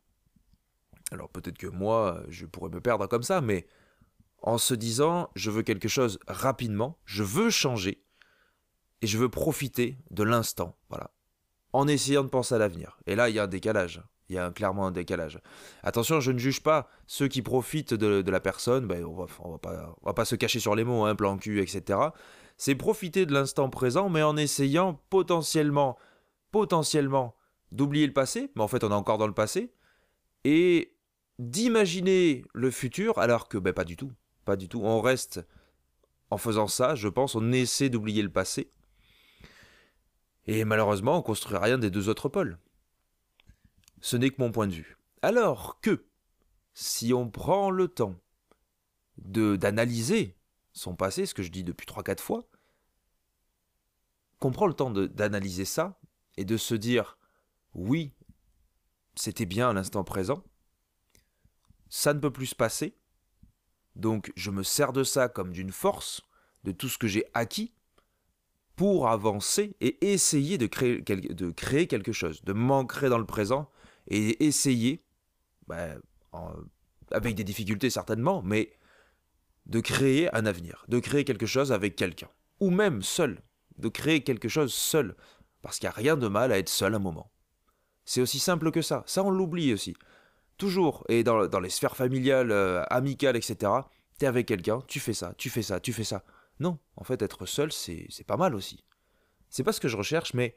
Alors 1.13 1.29
peut-être 1.29 1.59
que 1.59 1.67
moi, 1.67 2.23
je 2.29 2.47
pourrais 2.47 2.71
me 2.71 2.81
perdre 2.81 3.07
comme 3.07 3.23
ça, 3.23 3.41
mais 3.41 3.67
en 4.43 4.59
se 4.59 4.75
disant, 4.75 5.31
je 5.35 5.51
veux 5.51 5.63
quelque 5.63 5.89
chose 5.89 6.19
rapidement, 6.27 6.99
je 7.05 7.23
veux 7.23 7.51
changer, 7.51 8.03
et 9.03 9.07
je 9.07 9.19
veux 9.19 9.29
profiter 9.29 9.99
de 10.11 10.23
l'instant, 10.23 10.77
voilà, 10.89 11.11
en 11.73 11.87
essayant 11.89 12.25
de 12.25 12.29
penser 12.29 12.55
à 12.55 12.59
l'avenir. 12.59 12.99
Et 13.07 13.15
là, 13.15 13.29
il 13.29 13.35
y 13.35 13.39
a 13.39 13.45
un 13.45 13.49
décalage. 13.49 14.03
Il 14.29 14.35
y 14.35 14.39
a 14.39 14.51
clairement 14.51 14.89
un 14.89 14.91
décalage. 14.91 15.39
Attention, 15.85 16.19
je 16.19 16.33
ne 16.33 16.39
juge 16.39 16.61
pas 16.61 16.89
ceux 17.07 17.29
qui 17.29 17.43
profitent 17.43 17.95
de, 17.95 18.29
la 18.29 18.41
personne. 18.41 18.87
Ben, 18.87 19.05
on 19.05 19.15
va, 19.15 19.27
va 20.03 20.15
pas, 20.15 20.25
se 20.25 20.35
cacher 20.35 20.59
sur 20.59 20.75
les 20.75 20.83
mots, 20.83 21.05
hein, 21.05 21.15
plan 21.15 21.39
cul, 21.39 21.61
etc. 21.61 22.01
C'est 22.57 22.75
profiter 22.75 23.27
de 23.27 23.33
l'instant 23.33 23.69
présent, 23.69 24.09
mais 24.09 24.23
en 24.23 24.37
essayant 24.37 25.03
potentiellement, 25.11 25.99
potentiellement, 26.51 27.37
d'oublier 27.73 28.07
le 28.07 28.13
passé. 28.13 28.51
Mais 28.55 28.63
en 28.63 28.69
fait, 28.69 28.85
on 28.85 28.91
est 28.91 28.95
encore 28.95 29.19
dans 29.19 29.27
le 29.27 29.35
passé. 29.35 29.73
Et 30.45 30.97
d'imaginer 31.39 32.45
le 32.55 32.71
futur, 32.71 33.19
alors 33.19 33.49
que 33.49 33.59
ben, 33.59 33.73
pas 33.73 33.85
du 33.85 33.97
tout. 33.97 34.13
Pas 34.45 34.57
du 34.57 34.69
tout. 34.69 34.81
On 34.83 35.01
reste, 35.01 35.47
en 36.31 36.39
faisant 36.39 36.69
ça, 36.69 36.95
je 36.95 37.09
pense, 37.09 37.35
on 37.35 37.53
essaie 37.53 37.91
d'oublier 37.91 38.23
le 38.23 38.33
passé. 38.33 38.73
Et 40.47 40.65
malheureusement, 40.65 41.19
on 41.19 41.23
construit 41.23 41.59
rien 41.59 41.79
des 41.79 41.91
deux 41.91 42.09
autres 42.09 42.29
pôles. 42.29 42.59
Ce 44.01 44.17
n'est 44.17 44.31
que 44.31 44.41
mon 44.41 44.53
point 44.53 44.69
de 44.69 44.75
vue. 44.75 44.97
Alors 45.23 45.81
que, 45.81 46.07
si 46.73 47.13
on 47.13 47.29
prend 47.29 47.71
le 47.71 47.89
temps 47.89 48.15
d'analyser 49.19 50.37
son 50.77 50.95
passé, 50.95 51.25
ce 51.25 51.33
que 51.33 51.43
je 51.43 51.51
dis 51.51 51.65
depuis 51.65 51.87
3-4 51.87 52.21
fois, 52.21 52.47
qu'on 54.39 54.53
prend 54.53 54.67
le 54.67 54.75
temps 54.75 54.91
d'analyser 54.91 55.65
ça 55.65 55.99
et 56.37 56.45
de 56.45 56.59
se 56.59 56.75
dire 56.75 57.19
oui, 57.73 58.13
c'était 59.15 59.47
bien 59.47 59.71
à 59.71 59.73
l'instant 59.73 60.05
présent, 60.05 60.45
ça 61.89 62.13
ne 62.13 62.21
peut 62.21 62.31
plus 62.31 62.47
se 62.47 62.55
passer, 62.55 62.99
donc 63.95 64.31
je 64.37 64.51
me 64.51 64.63
sers 64.63 64.93
de 64.93 65.03
ça 65.03 65.31
comme 65.31 65.51
d'une 65.51 65.73
force, 65.73 66.21
de 66.65 66.73
tout 66.73 66.91
ce 66.91 66.99
que 66.99 67.07
j'ai 67.07 67.25
acquis, 67.33 67.73
pour 68.75 69.09
avancer 69.09 69.75
et 69.81 70.13
essayer 70.13 70.59
de 70.59 70.67
créer, 70.67 71.03
quelque 71.87 72.13
chose, 72.13 72.45
de 72.45 72.53
m'ancrer 72.53 73.09
dans 73.09 73.17
le 73.19 73.25
présent 73.25 73.71
et 74.09 74.45
essayer, 74.45 75.03
bah, 75.67 75.95
avec 77.11 77.35
des 77.35 77.45
difficultés 77.45 77.89
certainement, 77.89 78.43
mais 78.43 78.76
de 79.67 79.81
créer 79.81 80.35
un 80.35 80.47
avenir, 80.47 80.85
de 80.89 80.99
créer 80.99 81.25
quelque 81.25 81.47
chose 81.47 81.73
avec 81.73 81.97
quelqu'un, 81.97 82.29
ou 82.61 82.71
même 82.71 83.03
seul, 83.03 83.43
de 83.79 83.89
créer 83.89 84.23
quelque 84.23 84.49
chose 84.49 84.73
seul, 84.73 85.17
parce 85.63 85.79
qu'il 85.79 85.89
n'y 85.89 85.95
a 85.95 85.97
rien 85.97 86.17
de 86.17 86.29
mal 86.29 86.53
à 86.53 86.59
être 86.59 86.69
seul 86.69 86.95
un 86.95 86.99
moment. 86.99 87.33
C'est 88.05 88.21
aussi 88.21 88.39
simple 88.39 88.71
que 88.71 88.83
ça, 88.83 89.03
ça 89.07 89.25
on 89.25 89.31
l'oublie 89.31 89.73
aussi. 89.73 89.95
Toujours, 90.59 91.05
et 91.09 91.25
dans, 91.25 91.61
les 91.61 91.71
sphères 91.71 91.97
familiales, 91.97 92.51
euh, 92.51 92.83
amicales, 92.89 93.37
etc., 93.37 93.73
t'es 94.19 94.27
avec 94.27 94.47
quelqu'un, 94.47 94.81
tu 94.87 95.01
fais 95.01 95.13
ça, 95.13 95.35
tu 95.37 95.51
fais 95.51 95.63
ça, 95.63 95.81
tu 95.81 95.93
fais 95.93 96.05
ça. 96.05 96.25
Non, 96.61 96.79
en 96.97 97.05
fait, 97.05 97.21
être 97.21 97.45
seul, 97.45 97.73
c'est 97.73 98.09
pas 98.27 98.39
mal 98.39 98.55
aussi. 98.55 98.83
C'est 99.51 99.65
pas 99.65 99.73
ce 99.73 99.81
que 99.81 99.89
je 99.89 99.97
recherche, 99.97 100.33
mais 100.33 100.57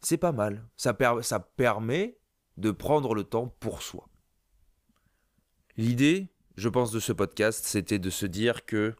c'est 0.00 0.16
pas 0.16 0.32
mal. 0.32 0.66
Ça 0.76 0.94
permet 0.94 2.18
de 2.56 2.70
prendre 2.70 3.14
le 3.14 3.24
temps 3.24 3.54
pour 3.60 3.82
soi. 3.82 4.08
L'idée, 5.76 6.32
je 6.58 6.68
pense, 6.68 6.90
de 6.90 6.98
ce 6.98 7.12
podcast, 7.12 7.64
c'était 7.64 8.00
de 8.00 8.10
se 8.10 8.26
dire 8.26 8.66
que 8.66 8.96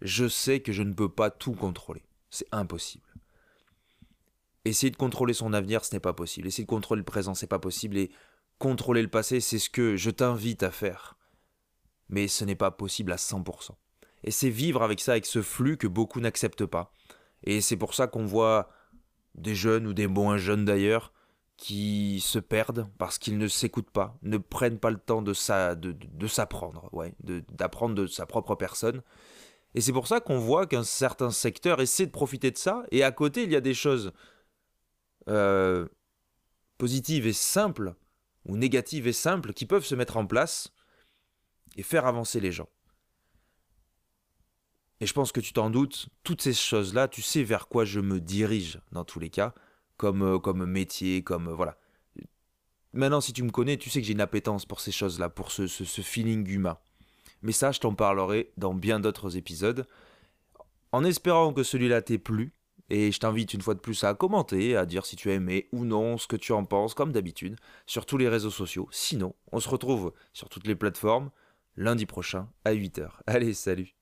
je 0.00 0.28
sais 0.28 0.60
que 0.60 0.72
je 0.72 0.82
ne 0.82 0.94
peux 0.94 1.10
pas 1.10 1.28
tout 1.30 1.52
contrôler. 1.52 2.02
C'est 2.30 2.48
impossible. 2.52 3.06
Essayer 4.64 4.90
de 4.90 4.96
contrôler 4.96 5.34
son 5.34 5.52
avenir, 5.52 5.84
ce 5.84 5.94
n'est 5.94 6.00
pas 6.00 6.14
possible. 6.14 6.48
Essayer 6.48 6.64
de 6.64 6.70
contrôler 6.70 7.00
le 7.00 7.04
présent, 7.04 7.34
c'est 7.34 7.46
pas 7.46 7.58
possible. 7.58 7.98
Et 7.98 8.10
contrôler 8.58 9.02
le 9.02 9.08
passé, 9.08 9.40
c'est 9.40 9.58
ce 9.58 9.68
que 9.68 9.94
je 9.96 10.08
t'invite 10.08 10.62
à 10.62 10.70
faire. 10.70 11.18
Mais 12.08 12.28
ce 12.28 12.46
n'est 12.46 12.56
pas 12.56 12.70
possible 12.70 13.12
à 13.12 13.16
100%. 13.16 13.72
Et 14.24 14.30
c'est 14.30 14.48
vivre 14.48 14.82
avec 14.82 15.00
ça, 15.00 15.12
avec 15.12 15.26
ce 15.26 15.42
flux 15.42 15.76
que 15.76 15.86
beaucoup 15.86 16.20
n'acceptent 16.20 16.64
pas. 16.64 16.94
Et 17.44 17.60
c'est 17.60 17.76
pour 17.76 17.92
ça 17.92 18.06
qu'on 18.06 18.24
voit 18.24 18.70
des 19.34 19.54
jeunes 19.54 19.86
ou 19.86 19.92
des 19.92 20.06
moins 20.06 20.38
jeunes 20.38 20.64
d'ailleurs 20.64 21.12
qui 21.56 22.20
se 22.20 22.38
perdent 22.38 22.86
parce 22.98 23.18
qu'ils 23.18 23.38
ne 23.38 23.48
s'écoutent 23.48 23.90
pas, 23.90 24.18
ne 24.22 24.36
prennent 24.38 24.78
pas 24.78 24.90
le 24.90 24.98
temps 24.98 25.22
de, 25.22 25.32
de, 25.32 26.26
s'apprendre, 26.26 26.88
ouais, 26.92 27.14
d'apprendre 27.20 27.94
de, 27.94 28.06
sa 28.06 28.26
propre 28.26 28.54
personne. 28.54 29.02
Et 29.74 29.80
c'est 29.80 29.92
pour 29.92 30.06
ça 30.06 30.20
qu'on 30.20 30.38
voit 30.38 30.66
qu'un 30.66 30.84
certain 30.84 31.30
secteur 31.30 31.80
essaie 31.80 32.06
de 32.06 32.10
profiter 32.10 32.50
de 32.50 32.58
ça, 32.58 32.84
et 32.90 33.02
à 33.02 33.12
côté, 33.12 33.42
il 33.44 33.52
y 33.52 33.56
a 33.56 33.60
des 33.60 33.74
choses 33.74 34.12
euh, 35.28 35.86
positives 36.78 37.26
et 37.26 37.32
simples, 37.32 37.94
ou 38.44 38.56
négatives 38.56 39.06
et 39.06 39.12
simples, 39.12 39.52
qui 39.52 39.66
peuvent 39.66 39.84
se 39.84 39.94
mettre 39.94 40.16
en 40.16 40.26
place 40.26 40.72
et 41.76 41.82
faire 41.82 42.06
avancer 42.06 42.40
les 42.40 42.52
gens. 42.52 42.68
Et 45.00 45.06
je 45.06 45.12
pense 45.12 45.32
que 45.32 45.40
tu 45.40 45.52
t'en 45.52 45.68
doutes, 45.68 46.08
toutes 46.22 46.40
ces 46.40 46.54
choses-là, 46.54 47.08
tu 47.08 47.20
sais 47.20 47.42
vers 47.42 47.68
quoi 47.68 47.84
je 47.84 48.00
me 48.00 48.18
dirige 48.18 48.80
dans 48.92 49.04
tous 49.04 49.20
les 49.20 49.30
cas 49.30 49.54
comme, 49.96 50.22
euh, 50.22 50.38
comme 50.38 50.64
métier, 50.66 51.22
comme... 51.22 51.48
Euh, 51.48 51.54
voilà. 51.54 51.78
Maintenant, 52.92 53.20
si 53.20 53.32
tu 53.32 53.42
me 53.42 53.50
connais, 53.50 53.76
tu 53.76 53.90
sais 53.90 54.00
que 54.00 54.06
j'ai 54.06 54.14
une 54.14 54.20
appétence 54.20 54.64
pour 54.64 54.80
ces 54.80 54.92
choses-là, 54.92 55.28
pour 55.28 55.50
ce, 55.50 55.66
ce, 55.66 56.00
feeling 56.00 56.48
humain. 56.48 56.78
Mais 57.42 57.52
ça, 57.52 57.72
je 57.72 57.80
t'en 57.80 57.94
parlerai 57.94 58.52
dans 58.56 58.74
bien 58.74 59.00
d'autres 59.00 59.36
épisodes. 59.36 59.86
En 60.92 61.04
espérant 61.04 61.52
que 61.52 61.62
celui-là 61.62 62.00
t'ait 62.00 62.18
plu, 62.18 62.54
et 62.88 63.12
je 63.12 63.18
t'invite 63.18 63.52
une 63.52 63.60
fois 63.60 63.74
de 63.74 63.80
plus 63.80 64.04
à 64.04 64.14
commenter, 64.14 64.76
à 64.76 64.86
dire 64.86 65.04
si 65.04 65.16
tu 65.16 65.30
as 65.30 65.34
aimé 65.34 65.68
ou 65.72 65.84
non, 65.84 66.18
ce 66.18 66.26
que 66.26 66.36
tu 66.36 66.52
en 66.52 66.64
penses, 66.64 66.94
comme 66.94 67.12
d'habitude, 67.12 67.56
sur 67.84 68.06
tous 68.06 68.16
les 68.16 68.28
réseaux 68.28 68.50
sociaux. 68.50 68.88
Sinon, 68.92 69.34
on 69.52 69.60
se 69.60 69.68
retrouve 69.68 70.12
sur 70.32 70.48
toutes 70.48 70.66
les 70.66 70.76
plateformes 70.76 71.30
lundi 71.76 72.06
prochain 72.06 72.48
à 72.64 72.72
8h. 72.72 73.08
Allez, 73.26 73.52
salut 73.52 73.95